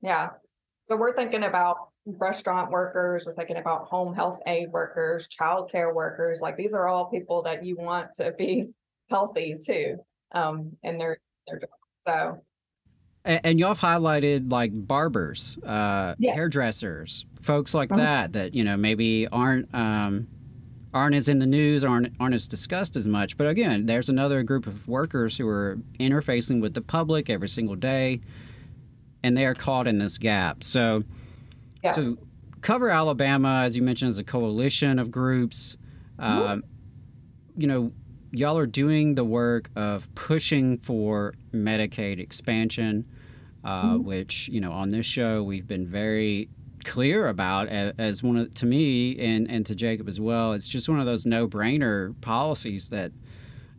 [0.03, 0.29] Yeah.
[0.87, 6.41] So we're thinking about restaurant workers, we're thinking about home health aid workers, childcare workers.
[6.41, 8.69] Like these are all people that you want to be
[9.11, 9.99] healthy too,
[10.33, 11.71] um, in their their job.
[12.07, 12.43] So.
[13.25, 16.35] And, and y'all have highlighted like barbers, uh, yeah.
[16.35, 18.01] hairdressers, folks like uh-huh.
[18.01, 20.27] that that you know maybe aren't um,
[20.95, 23.37] aren't as in the news, aren't aren't as discussed as much.
[23.37, 27.77] But again, there's another group of workers who are interfacing with the public every single
[27.77, 28.21] day,
[29.23, 30.63] and they are caught in this gap.
[30.63, 31.03] So
[31.83, 31.93] yeah.
[31.93, 32.17] So,
[32.61, 35.77] Cover Alabama, as you mentioned, is a coalition of groups.
[36.19, 36.61] Mm-hmm.
[37.57, 37.93] you know,
[38.33, 43.07] y'all are doing the work of pushing for Medicaid expansion,
[43.65, 44.05] uh, mm-hmm.
[44.05, 46.49] which you know on this show we've been very
[46.85, 50.53] clear about as, as, one of to me and and to Jacob as well.
[50.53, 53.13] It's just one of those no brainer policies that.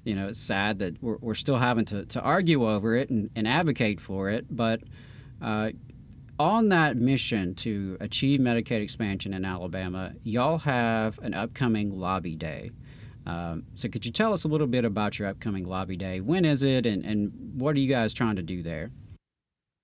[0.05, 3.29] You know, it's sad that we're, we're still having to, to argue over it and,
[3.35, 4.81] and advocate for it, but
[5.41, 5.71] uh,
[6.39, 12.71] on that mission to achieve Medicaid expansion in Alabama, y'all have an upcoming lobby day.
[13.25, 16.21] Um, so, could you tell us a little bit about your upcoming lobby day?
[16.21, 18.89] When is it, and, and what are you guys trying to do there?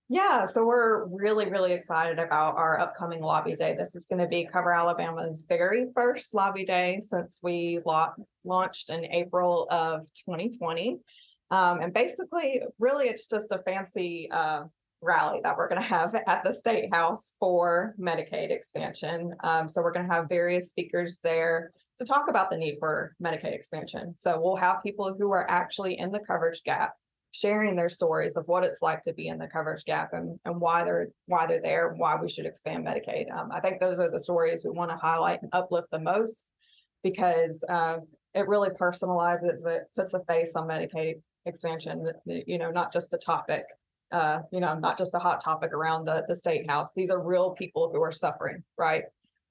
[0.08, 3.76] Yeah, so we're really, really excited about our upcoming lobby day.
[3.78, 8.92] This is going to be Cover Alabama's very first lobby day since we la- launched
[8.92, 11.00] in April of 2020.
[11.52, 14.64] Um, and basically, really, it's just a fancy uh,
[15.06, 19.34] rally that we're going to have at the State House for Medicaid expansion.
[19.44, 23.16] Um, so we're going to have various speakers there to talk about the need for
[23.24, 24.16] Medicaid expansion.
[24.18, 26.94] So we'll have people who are actually in the coverage gap
[27.32, 30.60] sharing their stories of what it's like to be in the coverage gap and, and
[30.60, 33.30] why they're why they're there, why we should expand Medicaid.
[33.30, 36.48] Um, I think those are the stories we want to highlight and uplift the most
[37.04, 37.98] because uh,
[38.34, 42.10] it really personalizes it, puts a face on Medicaid expansion.
[42.26, 43.66] You know, not just a topic,
[44.16, 46.88] uh, you know, not just a hot topic around the the state house.
[46.96, 49.04] These are real people who are suffering, right?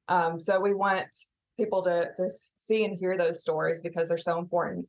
[0.09, 1.09] Um, so we want
[1.59, 4.87] people to to see and hear those stories because they're so important.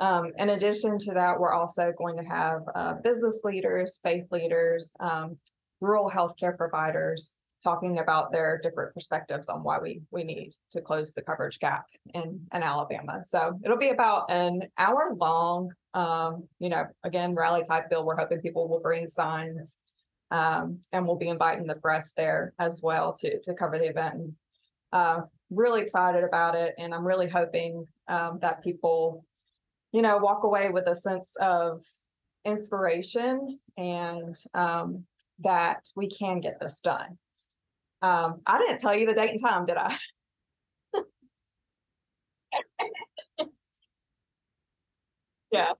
[0.00, 4.92] Um, in addition to that, we're also going to have uh, business leaders, faith leaders,
[5.00, 5.36] um,
[5.80, 11.12] rural healthcare providers talking about their different perspectives on why we we need to close
[11.12, 13.20] the coverage gap in, in Alabama.
[13.24, 15.72] So it'll be about an hour long.
[15.94, 18.04] Um, you know, again, rally type bill.
[18.04, 19.78] We're hoping people will bring signs,
[20.30, 24.14] um, and we'll be inviting the press there as well to to cover the event.
[24.14, 24.34] And,
[24.92, 25.20] uh,
[25.50, 29.24] really excited about it, and I'm really hoping um, that people
[29.92, 31.82] you know, walk away with a sense of
[32.44, 35.04] inspiration and um,
[35.40, 37.18] that we can get this done.
[38.02, 39.96] Um, I didn't tell you the date and time, did I?
[45.50, 45.72] yeah.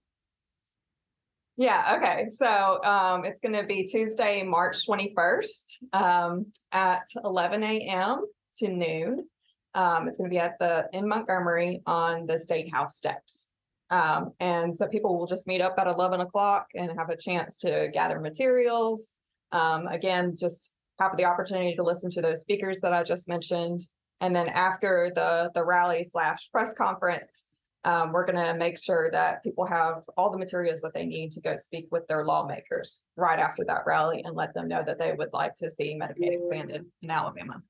[1.57, 2.27] Yeah, okay.
[2.33, 8.25] So um, it's going to be Tuesday, March 21st um, at 11 a.m.
[8.59, 9.27] to noon.
[9.75, 13.49] Um, it's going to be at the in Montgomery on the State House steps.
[13.89, 17.57] Um, and so people will just meet up at 11 o'clock and have a chance
[17.57, 19.15] to gather materials.
[19.51, 23.81] Um, again, just have the opportunity to listen to those speakers that I just mentioned.
[24.21, 27.49] And then after the, the rally slash press conference,
[27.85, 31.31] um, we're going to make sure that people have all the materials that they need
[31.31, 34.99] to go speak with their lawmakers right after that rally and let them know that
[34.99, 37.61] they would like to see Medicaid expanded in Alabama.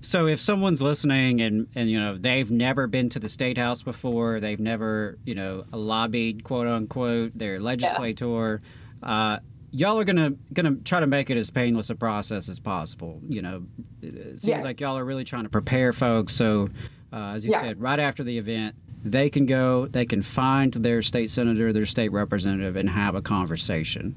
[0.00, 3.82] So if someone's listening and and you know they've never been to the state house
[3.82, 8.62] before, they've never you know lobbied quote unquote their legislator,
[9.02, 9.08] yeah.
[9.08, 9.38] uh,
[9.72, 13.20] y'all are gonna gonna try to make it as painless a process as possible.
[13.28, 13.62] You know,
[14.00, 14.64] it seems yes.
[14.64, 16.32] like y'all are really trying to prepare folks.
[16.32, 16.68] So
[17.12, 17.60] uh, as you yeah.
[17.60, 18.74] said, right after the event,
[19.04, 23.22] they can go, they can find their state senator, their state representative, and have a
[23.22, 24.14] conversation.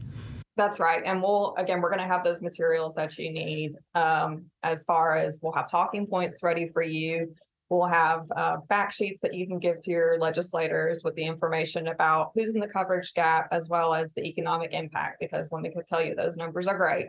[0.57, 1.01] That's right.
[1.05, 5.17] And we'll, again, we're going to have those materials that you need um, as far
[5.17, 7.35] as we'll have talking points ready for you.
[7.69, 11.87] We'll have uh, fact sheets that you can give to your legislators with the information
[11.87, 15.73] about who's in the coverage gap as well as the economic impact, because let me
[15.89, 17.07] tell you, those numbers are great.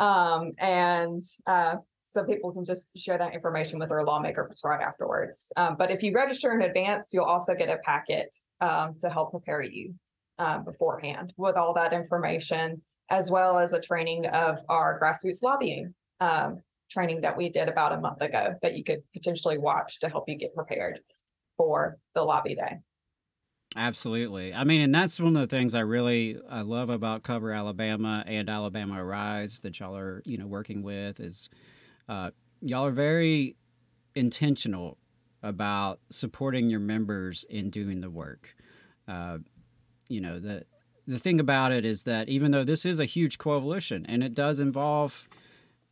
[0.00, 1.76] Um, and uh,
[2.14, 5.52] so people can just share that information with their lawmakers right afterwards.
[5.56, 9.32] Um, but if you register in advance, you'll also get a packet um, to help
[9.32, 9.94] prepare you
[10.38, 15.92] um, beforehand with all that information, as well as a training of our grassroots lobbying
[16.20, 20.08] um, training that we did about a month ago that you could potentially watch to
[20.08, 21.00] help you get prepared
[21.56, 22.78] for the lobby day.
[23.76, 24.54] Absolutely.
[24.54, 28.22] I mean, and that's one of the things I really I love about Cover Alabama
[28.24, 31.48] and Alabama Arise that y'all are you know working with is
[32.08, 32.30] uh,
[32.60, 33.56] y'all are very
[34.14, 34.98] intentional
[35.42, 38.54] about supporting your members in doing the work.
[39.06, 39.38] Uh,
[40.08, 40.64] you know the
[41.06, 44.34] the thing about it is that even though this is a huge coalition and it
[44.34, 45.28] does involve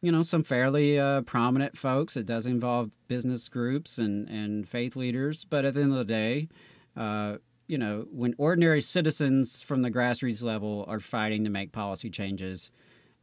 [0.01, 4.97] you know some fairly uh, prominent folks it does involve business groups and and faith
[4.97, 6.49] leaders but at the end of the day
[6.97, 7.37] uh,
[7.69, 12.71] you know when ordinary citizens from the grassroots level are fighting to make policy changes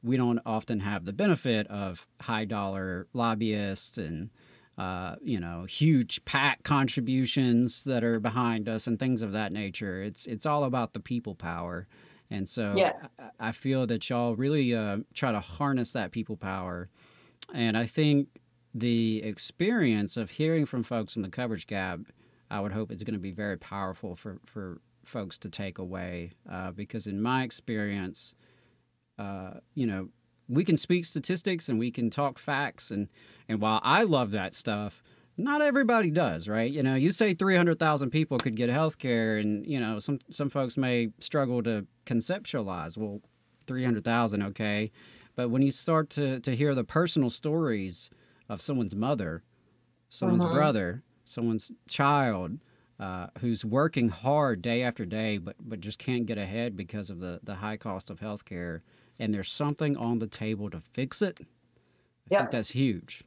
[0.04, 4.30] we don't often have the benefit of high dollar lobbyists and
[4.80, 10.02] uh, you know, huge PAC contributions that are behind us and things of that nature.
[10.02, 11.86] It's it's all about the people power,
[12.32, 13.04] and so yes.
[13.20, 16.88] I, I, feel that y'all really uh, try to harness that people power,
[17.54, 18.30] and I think
[18.74, 22.00] the experience of hearing from folks in the coverage gap,
[22.50, 26.32] I would hope is going to be very powerful for for folks to take away,
[26.50, 28.34] uh, because in my experience,
[29.20, 30.10] uh, you know,
[30.48, 33.08] we can speak statistics and we can talk facts and
[33.48, 35.04] and while I love that stuff,
[35.38, 36.72] not everybody does, right?
[36.72, 40.50] You know, you say 300,000 people could get health care and, you know, some some
[40.50, 43.22] folks may struggle to conceptualize, well,
[43.68, 44.91] 300,000, okay.
[45.36, 48.10] But when you start to to hear the personal stories
[48.48, 49.44] of someone's mother,
[50.08, 50.54] someone's uh-huh.
[50.54, 52.60] brother, someone's child,
[53.00, 57.20] uh, who's working hard day after day, but but just can't get ahead because of
[57.20, 58.82] the the high cost of health care
[59.20, 61.46] and there's something on the table to fix it, I
[62.32, 62.40] Yep.
[62.40, 63.24] think that's huge.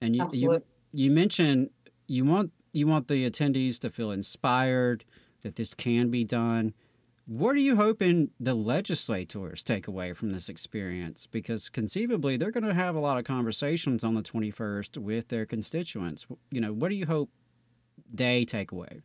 [0.00, 0.62] And you, you
[0.92, 1.70] you mentioned
[2.08, 5.04] you want you want the attendees to feel inspired
[5.42, 6.74] that this can be done.
[7.26, 11.26] What are you hoping the legislators take away from this experience?
[11.26, 15.46] Because conceivably, they're going to have a lot of conversations on the 21st with their
[15.46, 16.26] constituents.
[16.50, 17.30] You know, what do you hope
[18.12, 19.00] they take away?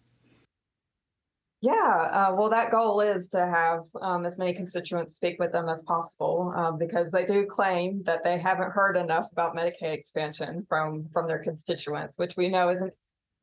[1.61, 5.67] Yeah, uh, well, that goal is to have um, as many constituents speak with them
[5.67, 10.67] as possible um, because they do claim that they haven't heard enough about Medicaid expansion
[10.69, 12.93] from from their constituents, which we know isn't.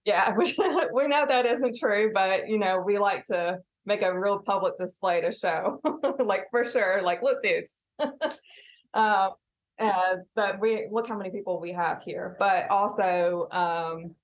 [0.04, 0.44] Yeah, we,
[0.92, 4.78] we know that isn't true, but you know we like to make a real public
[4.78, 5.80] display to show,
[6.24, 7.80] like for sure, like look, dudes.
[8.94, 9.30] uh,
[9.78, 14.14] and but we look how many people we have here, but also um,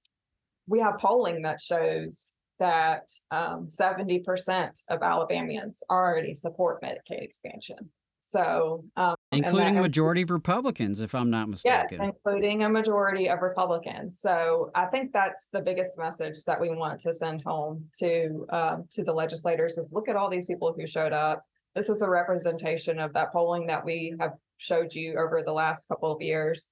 [0.69, 7.91] we have polling that shows that um, seventy percent of Alabamians already support Medicaid expansion.
[8.31, 11.89] So, um, Including a majority of Republicans, if I'm not mistaken.
[11.91, 14.21] Yes, including a majority of Republicans.
[14.21, 18.85] So I think that's the biggest message that we want to send home to um,
[18.93, 21.43] to the legislators is look at all these people who showed up.
[21.75, 25.89] This is a representation of that polling that we have showed you over the last
[25.89, 26.69] couple of years.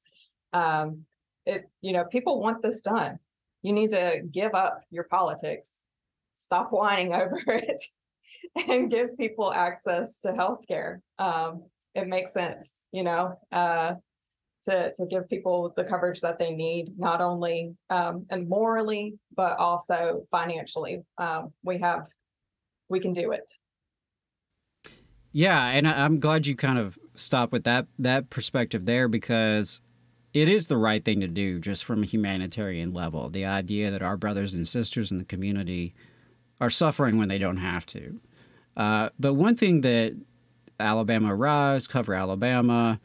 [0.53, 1.07] Um,
[1.45, 3.19] it you know people want this done.
[3.63, 5.81] You need to give up your politics,
[6.35, 7.83] stop whining over it,
[8.69, 11.01] and give people access to healthcare.
[11.19, 11.65] Um,
[11.95, 13.39] it makes sense, you know.
[13.51, 13.95] Uh,
[14.65, 19.57] to to give people the coverage that they need, not only um, and morally, but
[19.59, 21.03] also financially.
[21.17, 22.07] Um, we have,
[22.89, 23.51] we can do it.
[25.33, 29.81] Yeah, and I- I'm glad you kind of stopped with that that perspective there because
[30.35, 33.31] it is the right thing to do just from a humanitarian level.
[33.31, 35.95] The idea that our brothers and sisters in the community
[36.61, 38.21] are suffering when they don't have to.
[38.77, 40.17] Uh, but one thing that
[40.79, 43.01] Alabama Arise, Cover Alabama,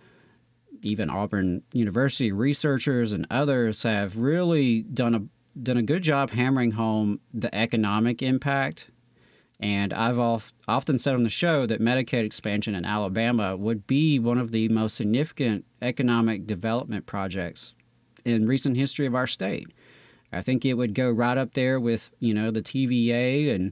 [0.81, 5.23] even Auburn University researchers and others have really done a
[5.61, 8.89] done a good job hammering home the economic impact.
[9.63, 10.19] And I've
[10.67, 14.67] often said on the show that Medicaid expansion in Alabama would be one of the
[14.67, 17.73] most significant economic development projects
[18.25, 19.69] in recent history of our state.
[20.33, 23.71] I think it would go right up there with, you know, the TVA and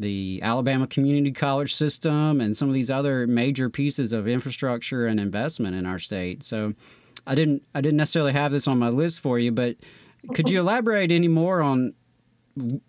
[0.00, 5.20] the Alabama Community College system and some of these other major pieces of infrastructure and
[5.20, 6.42] investment in our state.
[6.42, 6.74] So
[7.28, 9.76] I didn't I didn't necessarily have this on my list for you, but
[10.34, 11.94] could you elaborate any more on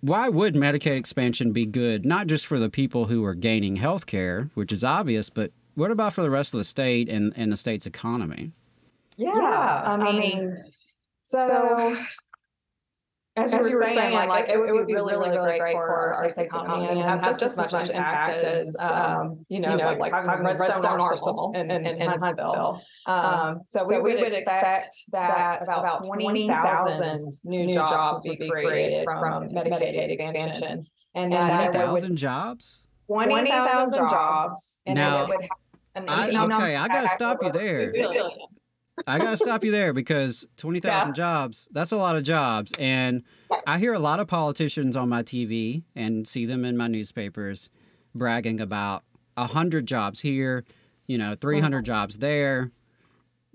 [0.01, 4.05] why would Medicaid expansion be good, not just for the people who are gaining health
[4.05, 7.51] care, which is obvious, but what about for the rest of the state and, and
[7.51, 8.51] the state's economy?
[9.17, 10.63] Yeah, I mean,
[11.23, 11.97] so.
[13.35, 16.53] As, you were saying, like, it, it would be really, really great for our state's
[16.53, 21.53] economy and have just as much impact as, um, you know, like having Redstone Arsenal
[21.55, 22.81] in, in, in Huntsville.
[23.10, 29.49] Um, so we would expect that about twenty thousand new jobs would be created from
[29.49, 30.86] Medicaid expansion.
[31.15, 32.88] And that there 20,000 jobs?
[33.07, 34.80] twenty thousand jobs.
[34.86, 35.49] and Now, it would have
[35.95, 37.91] an I, okay, I got to stop you there.
[39.07, 42.73] I got to stop you there because 20,000 jobs, that's a lot of jobs.
[42.77, 43.23] And
[43.65, 47.69] I hear a lot of politicians on my TV and see them in my newspapers
[48.14, 49.03] bragging about
[49.36, 50.65] 100 jobs here,
[51.07, 52.72] you know, 300 jobs there.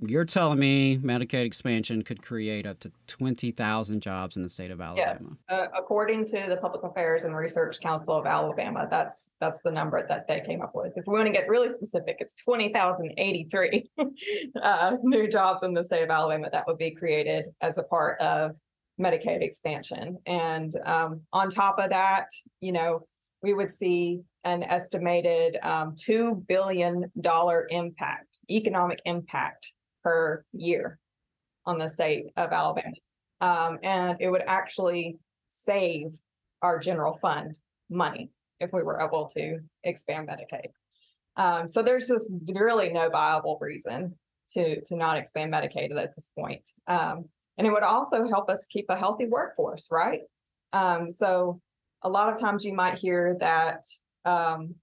[0.08, 4.80] You're telling me Medicaid expansion could create up to 20,000 jobs in the state of
[4.80, 5.18] Alabama.
[5.20, 9.70] Yes, uh, according to the Public Affairs and Research Council of Alabama, that's, that's the
[9.70, 10.92] number that they came up with.
[10.96, 13.90] If we want to get really specific, it's twenty thousand eighty-three
[14.62, 18.20] uh, new jobs in the state of Alabama that would be created as a part
[18.20, 18.52] of
[19.00, 20.18] Medicaid expansion.
[20.26, 22.28] And um, on top of that,
[22.60, 23.06] you know,
[23.42, 29.72] we would see an estimated um, two billion dollar impact, economic impact
[30.04, 30.98] per year
[31.66, 32.94] on the state of Alabama.
[33.40, 35.18] Um, and it would actually
[35.50, 36.16] save
[36.62, 37.58] our general fund
[37.90, 40.68] money if we were able to expand Medicaid.
[41.36, 44.14] Um, so there's just really no viable reason
[44.52, 46.68] to to not expand Medicaid at this point.
[46.86, 47.24] Um,
[47.58, 50.22] and it would also help us keep a healthy workforce, right?
[50.72, 51.60] Um, so
[52.02, 53.84] a lot of times you might hear that
[54.24, 54.74] um,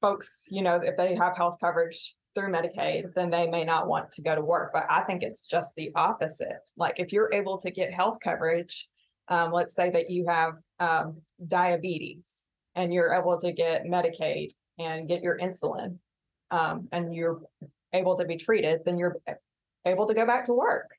[0.00, 4.12] folks, you know, if they have health coverage through Medicaid, then they may not want
[4.12, 4.70] to go to work.
[4.72, 6.68] But I think it's just the opposite.
[6.76, 8.88] Like if you're able to get health coverage,
[9.28, 12.42] um, let's say that you have um, diabetes
[12.74, 15.96] and you're able to get Medicaid and get your insulin,
[16.50, 17.40] um, and you're
[17.92, 19.16] able to be treated, then you're
[19.86, 20.90] able to go back to work,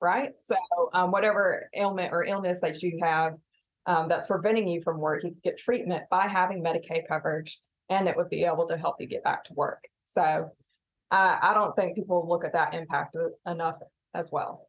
[0.00, 0.30] right?
[0.38, 0.56] So
[0.94, 3.34] um, whatever ailment or illness that you have
[3.86, 7.60] um, that's preventing you from work, you can get treatment by having Medicaid coverage
[7.90, 9.84] and it would be able to help you get back to work.
[10.06, 10.50] So
[11.14, 13.16] I, I don't think people look at that impact
[13.46, 13.78] enough
[14.14, 14.68] as well.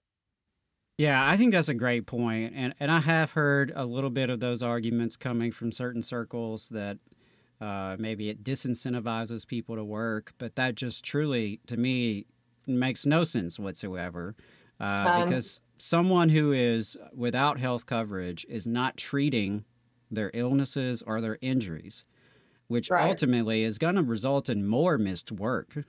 [0.98, 4.30] Yeah, I think that's a great point, and and I have heard a little bit
[4.30, 7.00] of those arguments coming from certain circles that
[7.60, 12.28] uh, maybe it disincentivizes people to work, but that just truly, to me,
[12.66, 14.36] makes no sense whatsoever.
[14.80, 19.66] Uh, Um, because someone who is without health coverage is not treating
[20.12, 22.06] their illnesses or their injuries,
[22.68, 22.96] which Right.
[22.98, 25.86] ultimately is going to result in more missed work.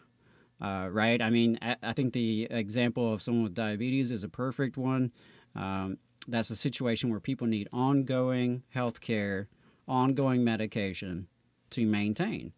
[0.61, 1.21] Uh, right?
[1.21, 5.13] I mean, I, I think the example of someone with diabetes is a perfect one.
[5.55, 9.49] Um, that's a situation where people need ongoing health care,
[9.87, 11.29] ongoing medication
[11.71, 12.53] to maintain.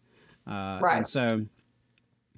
[0.47, 0.97] Uh, Right.
[0.97, 1.45] And so,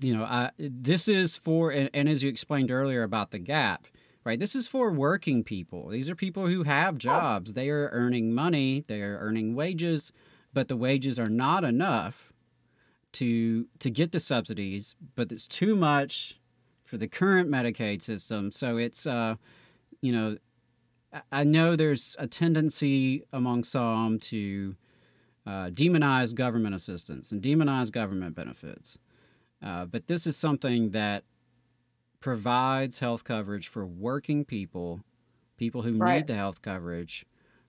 [0.02, 3.88] you know, I, this is for, and, and as you explained earlier about the gap,
[4.24, 4.40] right?
[4.40, 5.90] This is for working people.
[5.90, 7.54] These are people who have jobs.
[7.54, 10.12] They are earning money, they are earning wages,
[10.54, 12.31] but the wages are not enough
[13.14, 16.40] to to get the subsidies, but it's too much
[16.86, 18.52] for the current Medicaid system.
[18.52, 19.36] So it's, uh,
[20.02, 20.38] you know,
[21.32, 24.74] I- know there's a tendency among some to
[25.46, 29.00] uh, demonize government assistance and demonize government benefits.
[29.62, 31.26] Uh, but this is something that
[32.20, 35.02] provides health coverage for working people,
[35.58, 36.02] people who Right.
[36.02, 37.26] need the health coverage,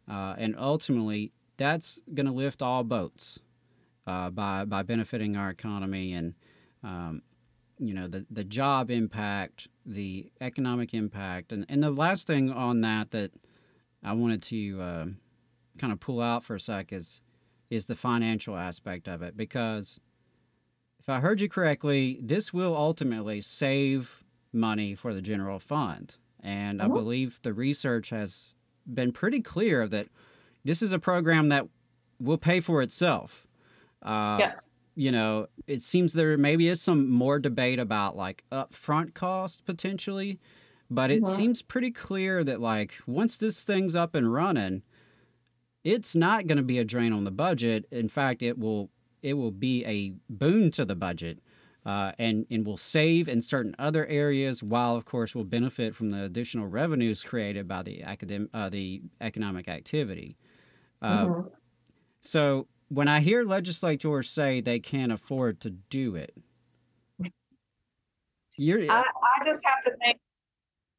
[0.09, 3.41] uh, and ultimately that's going to lift all boats
[4.07, 6.35] uh, by by benefiting our economy and
[6.83, 7.23] um,
[7.79, 12.81] you know the the job impact, the economic impact, and and the last thing on
[12.83, 13.33] that that
[14.03, 15.07] I wanted to uh,
[15.79, 17.23] kind of pull out for a sec is
[17.71, 19.99] is the financial aspect of it because
[21.01, 24.23] if I heard you correctly, this will ultimately save
[24.53, 26.93] money for the general fund, and I Mhm.
[26.95, 28.55] believe the research has
[28.93, 30.09] been pretty clear that
[30.65, 31.67] this is a program that
[32.21, 33.47] will pay for itself.
[34.03, 34.67] Uh, Yes.
[34.95, 40.39] You know, it seems there maybe is some more debate about like upfront costs potentially,
[40.91, 41.27] but it Mhm.
[41.27, 44.83] seems pretty clear that like once this thing's up and running,
[45.85, 47.87] it's not going to be a drain on the budget.
[47.91, 48.91] In fact, it will
[49.23, 51.41] it will be a boon to the budget.
[51.85, 56.11] Uh, and and will save in certain other areas, while of course will benefit from
[56.11, 60.37] the additional revenues created by the academic uh, the economic activity.
[61.03, 61.53] Uh, Mhm.
[62.21, 66.37] So when I hear legislators say they can't afford to do it,
[68.57, 70.19] you're I, I just have to think.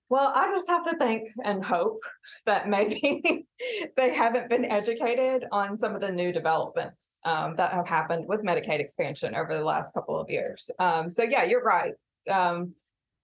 [0.10, 2.00] Well, I just have to think and hope
[2.46, 3.46] that maybe
[3.96, 8.42] they haven't been educated on some of the new developments um, that have happened with
[8.42, 10.70] Medicaid expansion over the last couple of years.
[10.80, 11.94] Um, so yeah, you're right.
[12.30, 12.74] Um,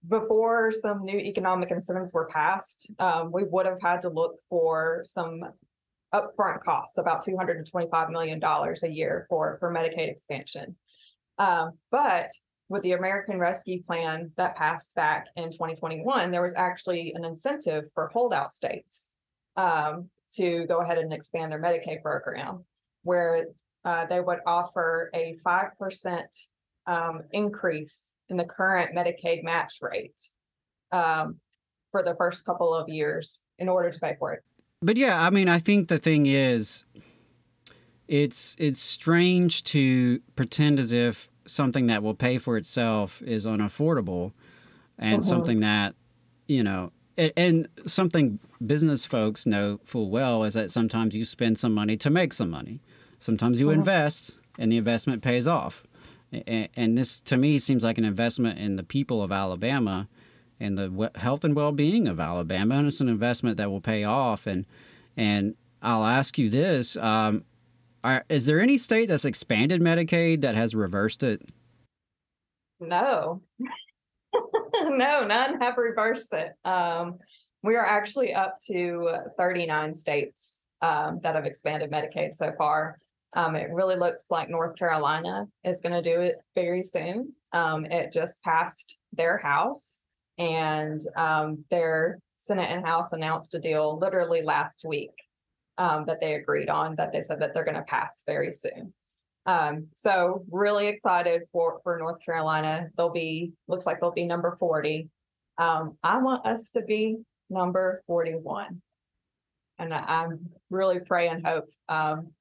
[0.08, 5.02] before some new economic incentives were passed, um, we would have had to look for
[5.04, 5.44] some
[6.14, 10.76] upfront costs, about two hundred and twenty-five million dollars a year for for Medicaid expansion.
[11.38, 12.30] Um, but
[12.68, 17.26] with the American Rescue Plan that passed back in twenty twenty-one, there was actually an
[17.26, 19.12] incentive for holdout states
[19.56, 22.64] um, to go ahead and expand their Medicaid program,
[23.04, 23.48] where
[23.86, 26.36] uh, they would offer a five percent
[26.86, 30.22] um, increase in the current Medicaid match rate
[30.92, 31.38] um,
[31.92, 34.44] for the first couple of years in order to pay for it.
[34.82, 36.86] But yeah, I mean, I think the thing is,
[38.08, 44.32] it's it's strange to pretend as if something that will pay for itself is unaffordable,
[44.98, 45.26] and Mhm.
[45.26, 45.96] something that
[46.48, 51.60] you know, and, and something business folks know full well is that sometimes you spend
[51.60, 52.82] some money to make some money.
[53.20, 53.74] Sometimes you Mhm.
[53.76, 55.84] invest, and the investment pays off.
[56.32, 60.08] And, and this, to me, seems like an investment in the people of Alabama
[60.60, 64.48] and the health and well-being of Alabama, and it's an investment that will pay off.
[64.48, 64.66] And
[65.18, 67.44] and I'll ask you this: um,
[68.04, 71.42] are, Is there any state that's expanded Medicaid that has reversed it?
[72.80, 73.42] No.
[74.82, 76.54] no, none have reversed it.
[76.64, 77.20] Um,
[77.62, 83.00] we are actually up to 39 states um, that have expanded Medicaid so far.
[83.34, 87.34] Um, it really looks like North Carolina is going to do it very soon.
[87.54, 90.02] Um, it just passed their house,
[90.40, 95.12] and um, their Senate and House announced a deal literally last week
[95.78, 98.94] um, that they agreed on that they said that they're going to pass very soon.
[99.46, 102.88] Um, so really excited for, for North Carolina.
[102.96, 105.10] They'll be, looks like they'll be number forty.
[105.58, 107.18] Um, I want us to be
[107.50, 108.82] number forty-one.
[109.80, 112.32] And I, I'm really pray and hope, um,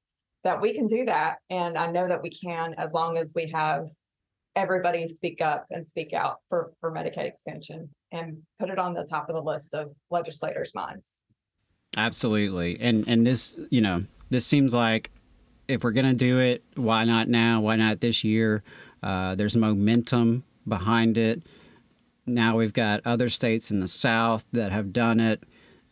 [0.43, 1.37] that we can do that.
[1.49, 3.89] And I know that we can as long as we have
[4.55, 9.03] everybody speak up and speak out for, for Medicaid expansion and put it on the
[9.03, 11.17] top of the list of legislators' minds.
[11.97, 15.09] Absolutely, and and this, you know, this seems like
[15.67, 17.61] if we're going to do it, why not now?
[17.61, 18.63] Why not this year?
[19.01, 21.43] Uh, there's momentum behind it.
[22.25, 25.43] Now we've got other states in the South that have done it.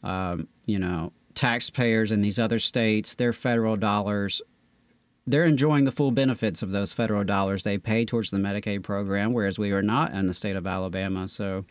[0.04, 4.42] Um, you know, taxpayers in these other states, their federal dollars,
[5.28, 9.34] they're enjoying the full benefits of those federal dollars they pay towards the Medicaid program,
[9.34, 11.28] whereas we are not in the state of Alabama.
[11.28, 11.66] So,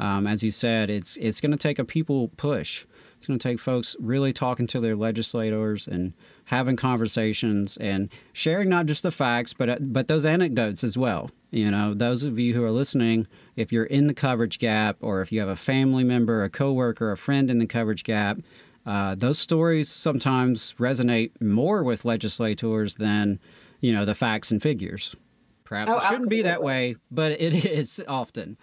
[0.00, 2.86] um, as you said, it's it's going to take a people push.
[3.18, 6.12] It's going to take folks really talking to their legislators and
[6.46, 11.30] having conversations and sharing not just the facts, but but those anecdotes as well.
[11.50, 13.26] You know, those of you who are listening,
[13.56, 17.12] if you're in the coverage gap, or if you have a family member, a coworker,
[17.12, 18.38] a friend in the coverage gap,
[18.84, 23.38] uh, those stories sometimes resonate more with legislators than
[23.80, 25.14] you know the facts and figures.
[25.64, 28.58] Perhaps Oh, it shouldn't be that way, but it is often.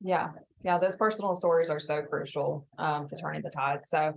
[0.00, 0.30] Yeah,
[0.62, 3.80] yeah, those personal stories are so crucial um, to turning the tide.
[3.84, 4.14] So,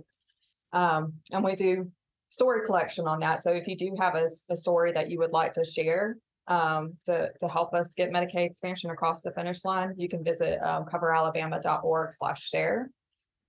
[0.72, 1.90] um, and we do
[2.30, 3.42] story collection on that.
[3.42, 6.16] So if you do have a story that you would like to share
[6.48, 10.60] um, to to help us get Medicaid expansion across the finish line, you can visit
[10.62, 12.90] um, coveralabama.org/share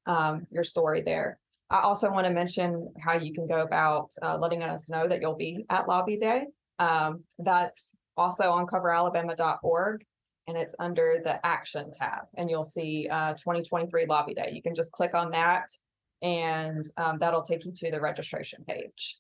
[0.06, 1.40] um, your story there.
[1.70, 5.22] I also want to mention how you can go about uh, letting us know that
[5.22, 6.44] you'll be at Lobby Day.
[6.80, 10.06] Um, that's also on coveralabama.org
[10.48, 14.52] and it's under the action tab and you'll see uh 2023 lobby day.
[14.54, 15.70] You can just click on that
[16.22, 19.18] and um, that'll take you to the registration page.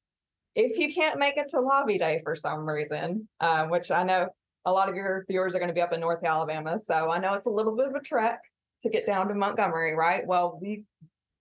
[0.56, 4.30] If you can't make it to lobby day for some reason uh, which i know
[4.65, 7.18] a lot of your viewers are going to be up in north alabama so i
[7.18, 8.40] know it's a little bit of a trek
[8.84, 10.28] to get down to montgomery right?
[10.28, 10.84] Well we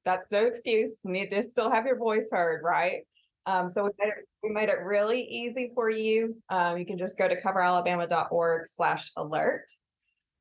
[0.05, 3.03] that's no excuse you need to still have your voice heard right
[3.47, 6.37] um, so we made, it, we made it really easy for you.
[6.49, 9.67] Um, you can just go to coveralabama.org slash alert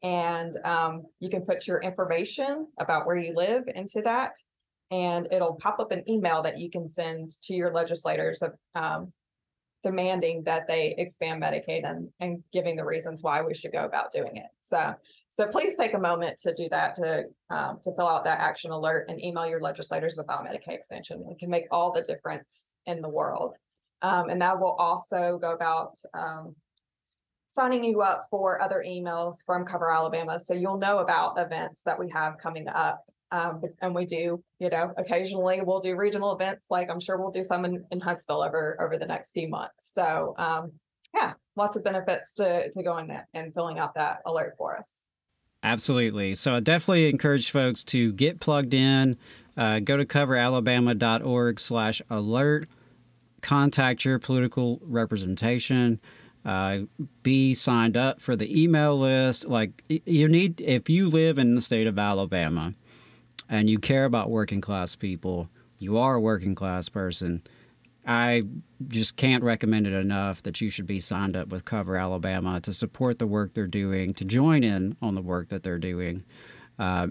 [0.03, 4.35] and um, you can put your information about where you live into that.
[4.89, 8.43] And it'll pop up an email that you can send to your legislators
[8.75, 9.13] um,
[9.83, 14.11] demanding that they expand Medicaid and, and giving the reasons why we should go about
[14.11, 14.47] doing it.
[14.61, 14.93] So
[15.31, 18.69] so please take a moment to do that, to, um, to fill out that action
[18.71, 21.25] alert and email your legislators about Medicaid expansion.
[21.31, 23.55] It can make all the difference in the world.
[24.01, 26.55] Um, and that will also go about, um,
[27.49, 30.37] signing you up for other emails from Cover Alabama.
[30.37, 33.01] So you'll know about events that we have coming up.
[33.31, 37.31] Um, and we do, you know, occasionally we'll do regional events, like I'm sure we'll
[37.31, 39.93] do some in, in Huntsville over, over the next few months.
[39.93, 40.73] So, um,
[41.13, 45.03] yeah, lots of benefits to, to going and filling out that alert for us.
[45.63, 46.33] Absolutely.
[46.35, 49.17] So I definitely encourage folks to get plugged in.
[49.55, 52.67] Uh, go to coveralabama.org slash alert.
[53.41, 55.99] Contact your political representation.
[56.43, 56.79] Uh,
[57.21, 59.47] be signed up for the email list.
[59.47, 62.73] Like you need, if you live in the state of Alabama
[63.49, 65.47] and you care about working class people,
[65.77, 67.41] you are a working class person.
[68.05, 68.43] I
[68.87, 72.73] just can't recommend it enough that you should be signed up with Cover Alabama to
[72.73, 76.23] support the work they're doing, to join in on the work that they're doing.
[76.79, 77.07] Uh,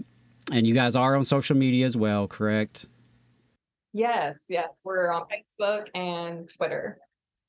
[0.51, 2.87] and you guys are on social media as well, correct?
[3.93, 6.97] Yes, yes, we're on Facebook and Twitter.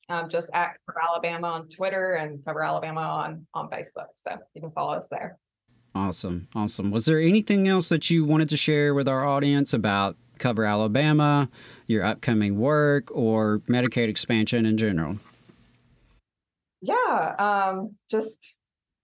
[0.09, 4.07] Um, just at Cover Alabama on Twitter and Cover Alabama on, on Facebook.
[4.17, 5.37] So you can follow us there.
[5.95, 6.47] Awesome.
[6.55, 6.91] Awesome.
[6.91, 11.49] Was there anything else that you wanted to share with our audience about Cover Alabama,
[11.87, 15.17] your upcoming work, or Medicaid expansion in general?
[16.81, 18.53] Yeah, um, just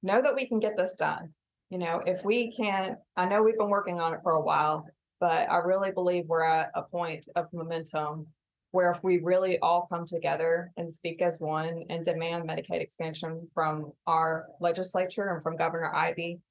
[0.04, 1.34] know that we can get this done.
[1.70, 4.86] You know, if we can't, I know we've been working on it for a while,
[5.22, 8.28] but I really believe we're at a point of momentum
[8.72, 13.48] where if we really all come together and speak as one and demand Medicaid expansion
[13.54, 16.42] from our legislature and from Governor Ivey,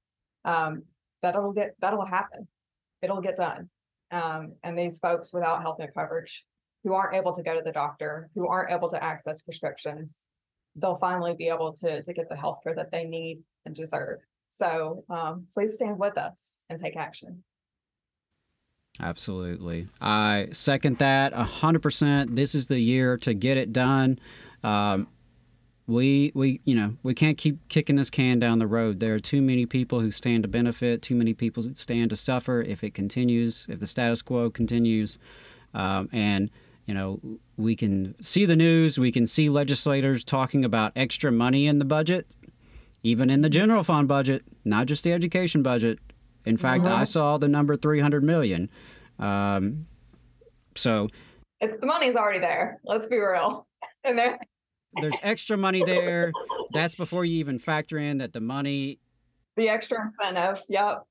[0.46, 0.84] um,
[1.20, 2.48] that'll get, that'll happen.
[3.02, 3.68] It'll get done.
[4.10, 6.44] Um, and these folks without health care coverage
[6.84, 10.24] who aren't able to go to the doctor, who aren't able to access prescriptions,
[10.76, 14.18] they'll finally be able to, to get the health care that they need and deserve.
[14.50, 17.42] So um, please stand with us and take action.
[19.00, 19.88] Absolutely.
[20.00, 22.34] I second that 100%.
[22.34, 24.18] This is the year to get it done.
[24.64, 25.08] Um,
[25.88, 29.00] we, we, you know, we can't keep kicking this can down the road.
[29.00, 32.16] There are too many people who stand to benefit, too many people who stand to
[32.16, 35.18] suffer if it continues, if the status quo continues.
[35.72, 36.50] Um, and,
[36.84, 37.20] you know,
[37.56, 41.86] we can see the news, we can see legislators talking about extra money in the
[41.86, 42.36] budget,
[43.02, 45.98] even in the general fund budget, not just the education budget.
[46.44, 47.08] In fact, I Mhm.
[47.08, 48.68] saw the number 300 million.
[49.18, 49.86] Um,
[50.74, 51.08] so
[51.60, 52.78] It's the money's already there.
[52.84, 53.66] Let's be real.
[54.04, 54.38] And there,
[55.00, 56.32] there's extra money there.
[56.72, 58.98] That's before you even factor in that the money,
[59.56, 60.62] the extra incentive.
[60.68, 61.04] Yep.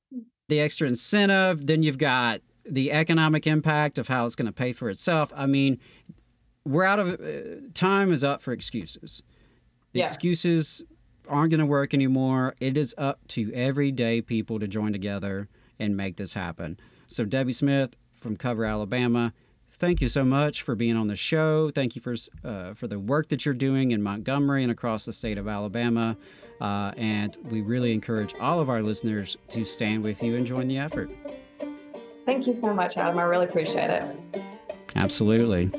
[0.48, 4.72] the extra incentive, then you've got the economic impact of how it's going to pay
[4.72, 5.32] for itself.
[5.34, 5.78] I mean,
[6.64, 9.22] we're out of uh, time is up for excuses.
[9.92, 10.14] The Yes.
[10.14, 10.84] excuses
[11.28, 12.54] aren't going to work anymore.
[12.60, 15.48] It is up to everyday people to join together
[15.78, 16.78] and make this happen.
[17.06, 19.32] So Debbie Smith from Cover Alabama,
[19.70, 21.70] thank you so much for being on the show.
[21.70, 22.14] Thank you for
[22.44, 26.16] uh, for the work that you're doing in Montgomery and across the state of Alabama.
[26.60, 30.66] Uh, and we really encourage all of our listeners to stand with you and join
[30.66, 31.10] the effort.
[32.26, 33.18] Thank you so much, Adam.
[33.18, 34.42] I really appreciate it.
[34.96, 35.70] Absolutely.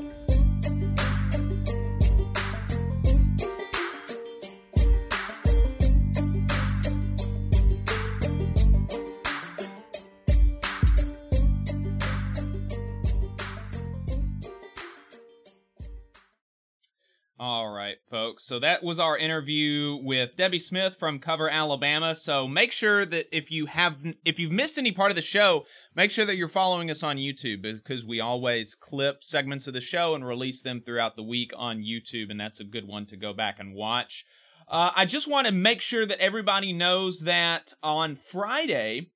[18.49, 22.15] So that was our interview with Debbie Smith from Cover Alabama.
[22.15, 25.67] So make sure that if you have if you've missed any part of the show,
[25.93, 29.81] make sure that you're following us on YouTube because we always clip segments of the
[29.81, 33.15] show and release them throughout the week on YouTube, and that's a good one to
[33.15, 34.25] go back and watch.
[34.67, 39.11] Uh, I just want to make sure that everybody knows that on Friday,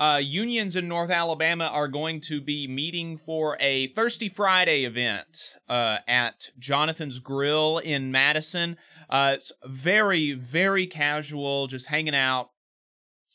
[0.00, 5.38] uh, unions in North Alabama are going to be meeting for a Thirsty Friday event
[5.68, 8.78] uh, at Jonathan's Grill in Madison.
[9.10, 12.48] Uh, it's very, very casual, just hanging out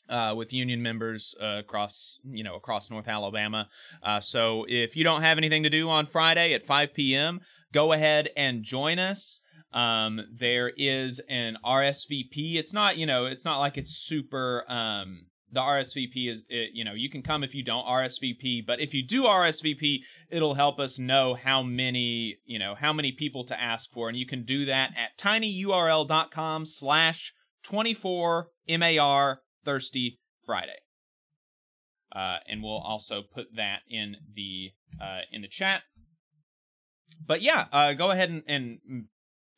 [0.09, 3.69] uh, with union members uh, across, you know, across North Alabama.
[4.01, 7.41] Uh, so if you don't have anything to do on Friday at 5 p.m.,
[7.73, 9.39] go ahead and join us.
[9.71, 12.55] Um, there is an RSVP.
[12.55, 14.63] It's not, you know, it's not like it's super.
[14.67, 18.79] Um, the RSVP is, it, you know, you can come if you don't RSVP, but
[18.79, 19.99] if you do RSVP,
[20.29, 24.17] it'll help us know how many, you know, how many people to ask for, and
[24.17, 27.33] you can do that at tinyurl.com slash
[27.63, 30.79] 24 MAR Thirsty Friday.
[32.13, 34.71] Uh, and we'll also put that in the
[35.01, 35.81] uh, in the chat.
[37.25, 38.79] But yeah, uh, go ahead and, and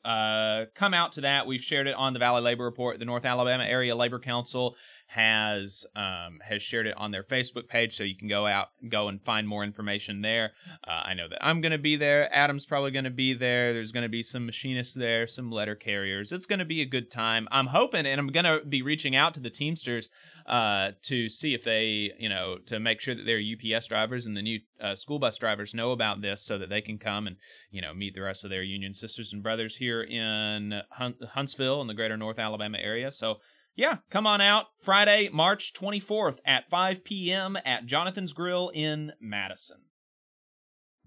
[0.07, 1.47] uh, come out to that.
[1.47, 2.97] We've shared it on the Valley Labor Report.
[2.97, 4.75] The North Alabama Area Labor Council
[5.07, 9.07] has um, has shared it on their Facebook page, so you can go out, go
[9.07, 10.51] and find more information there.
[10.85, 12.33] Uh, I know that I'm going to be there.
[12.35, 13.73] Adam's probably going to be there.
[13.73, 16.33] There's going to be some machinists there, some letter carriers.
[16.33, 17.47] It's going to be a good time.
[17.51, 20.09] I'm hoping, and I'm going to be reaching out to the Teamsters
[20.45, 24.35] uh, to see if they, you know, to make sure that their UPS drivers and
[24.35, 27.37] the new uh, school bus drivers know about this, so that they can come and,
[27.71, 31.81] you know, meet the rest of their union sisters and brothers here in Hun- Huntsville
[31.81, 33.09] in the greater North Alabama area.
[33.09, 33.37] So
[33.77, 37.57] yeah, come on out Friday, March 24th at 5 p.m.
[37.63, 39.77] at Jonathan's Grill in Madison.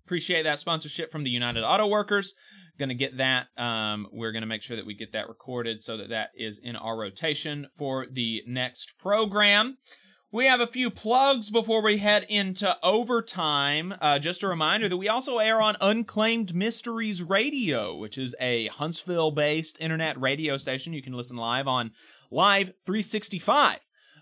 [0.06, 2.34] Appreciate that sponsorship from the United Auto Workers
[2.78, 5.82] going to get that um, we're going to make sure that we get that recorded
[5.84, 9.78] so that that is in our rotation for the next program.
[10.32, 13.96] We have a few plugs before we head into overtime.
[14.02, 18.68] Uh, just a reminder that we also air on unclaimed mysteries radio which is a
[18.68, 20.94] huntsville based internet radio station.
[20.94, 21.92] You can listen live on
[22.30, 23.80] live 365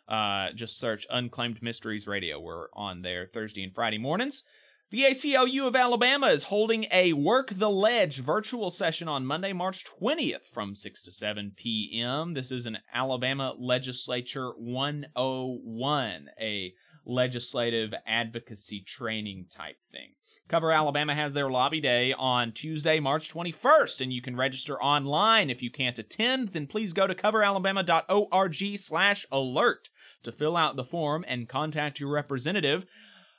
[0.07, 2.39] uh, just search unclaimed mysteries radio.
[2.39, 4.43] We're on there thursday and friday mornings
[4.91, 9.83] the ACLU of Alabama is holding a Work the Ledge virtual session on Monday, March
[9.83, 12.35] 20th from 6 to 7 p.m.
[12.35, 20.11] This is an Alabama Legislature 101, a legislative advocacy training type thing.
[20.47, 25.49] Cover Alabama has their lobby day on Tuesday, March 21st, and you can register online.
[25.49, 29.89] If you can't attend, then please go to coveralabama.org slash alert
[30.21, 32.85] to fill out the form and contact your representative.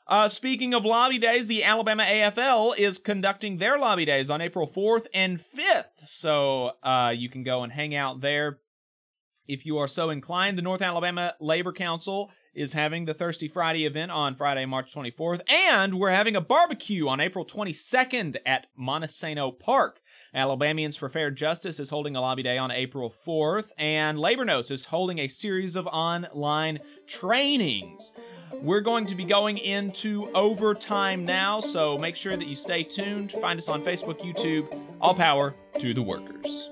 [0.08, 4.68] Uh, speaking of lobby days, the Alabama AFL is conducting their lobby days on April
[4.68, 6.06] 4th and 5th.
[6.06, 8.60] So uh, you can go and hang out there
[9.48, 10.56] if you are so inclined.
[10.56, 15.40] The North Alabama Labor Council is having the Thirsty Friday event on Friday, March 24th,
[15.50, 20.00] and we're having a barbecue on April 22nd at Monte Sano Park.
[20.34, 24.70] Alabamians for Fair Justice is holding a lobby day on April 4th, and Labor Notes
[24.70, 28.12] is holding a series of online trainings.
[28.52, 33.32] We're going to be going into overtime now, so make sure that you stay tuned.
[33.32, 34.80] Find us on Facebook, YouTube.
[35.00, 36.70] All power to the workers.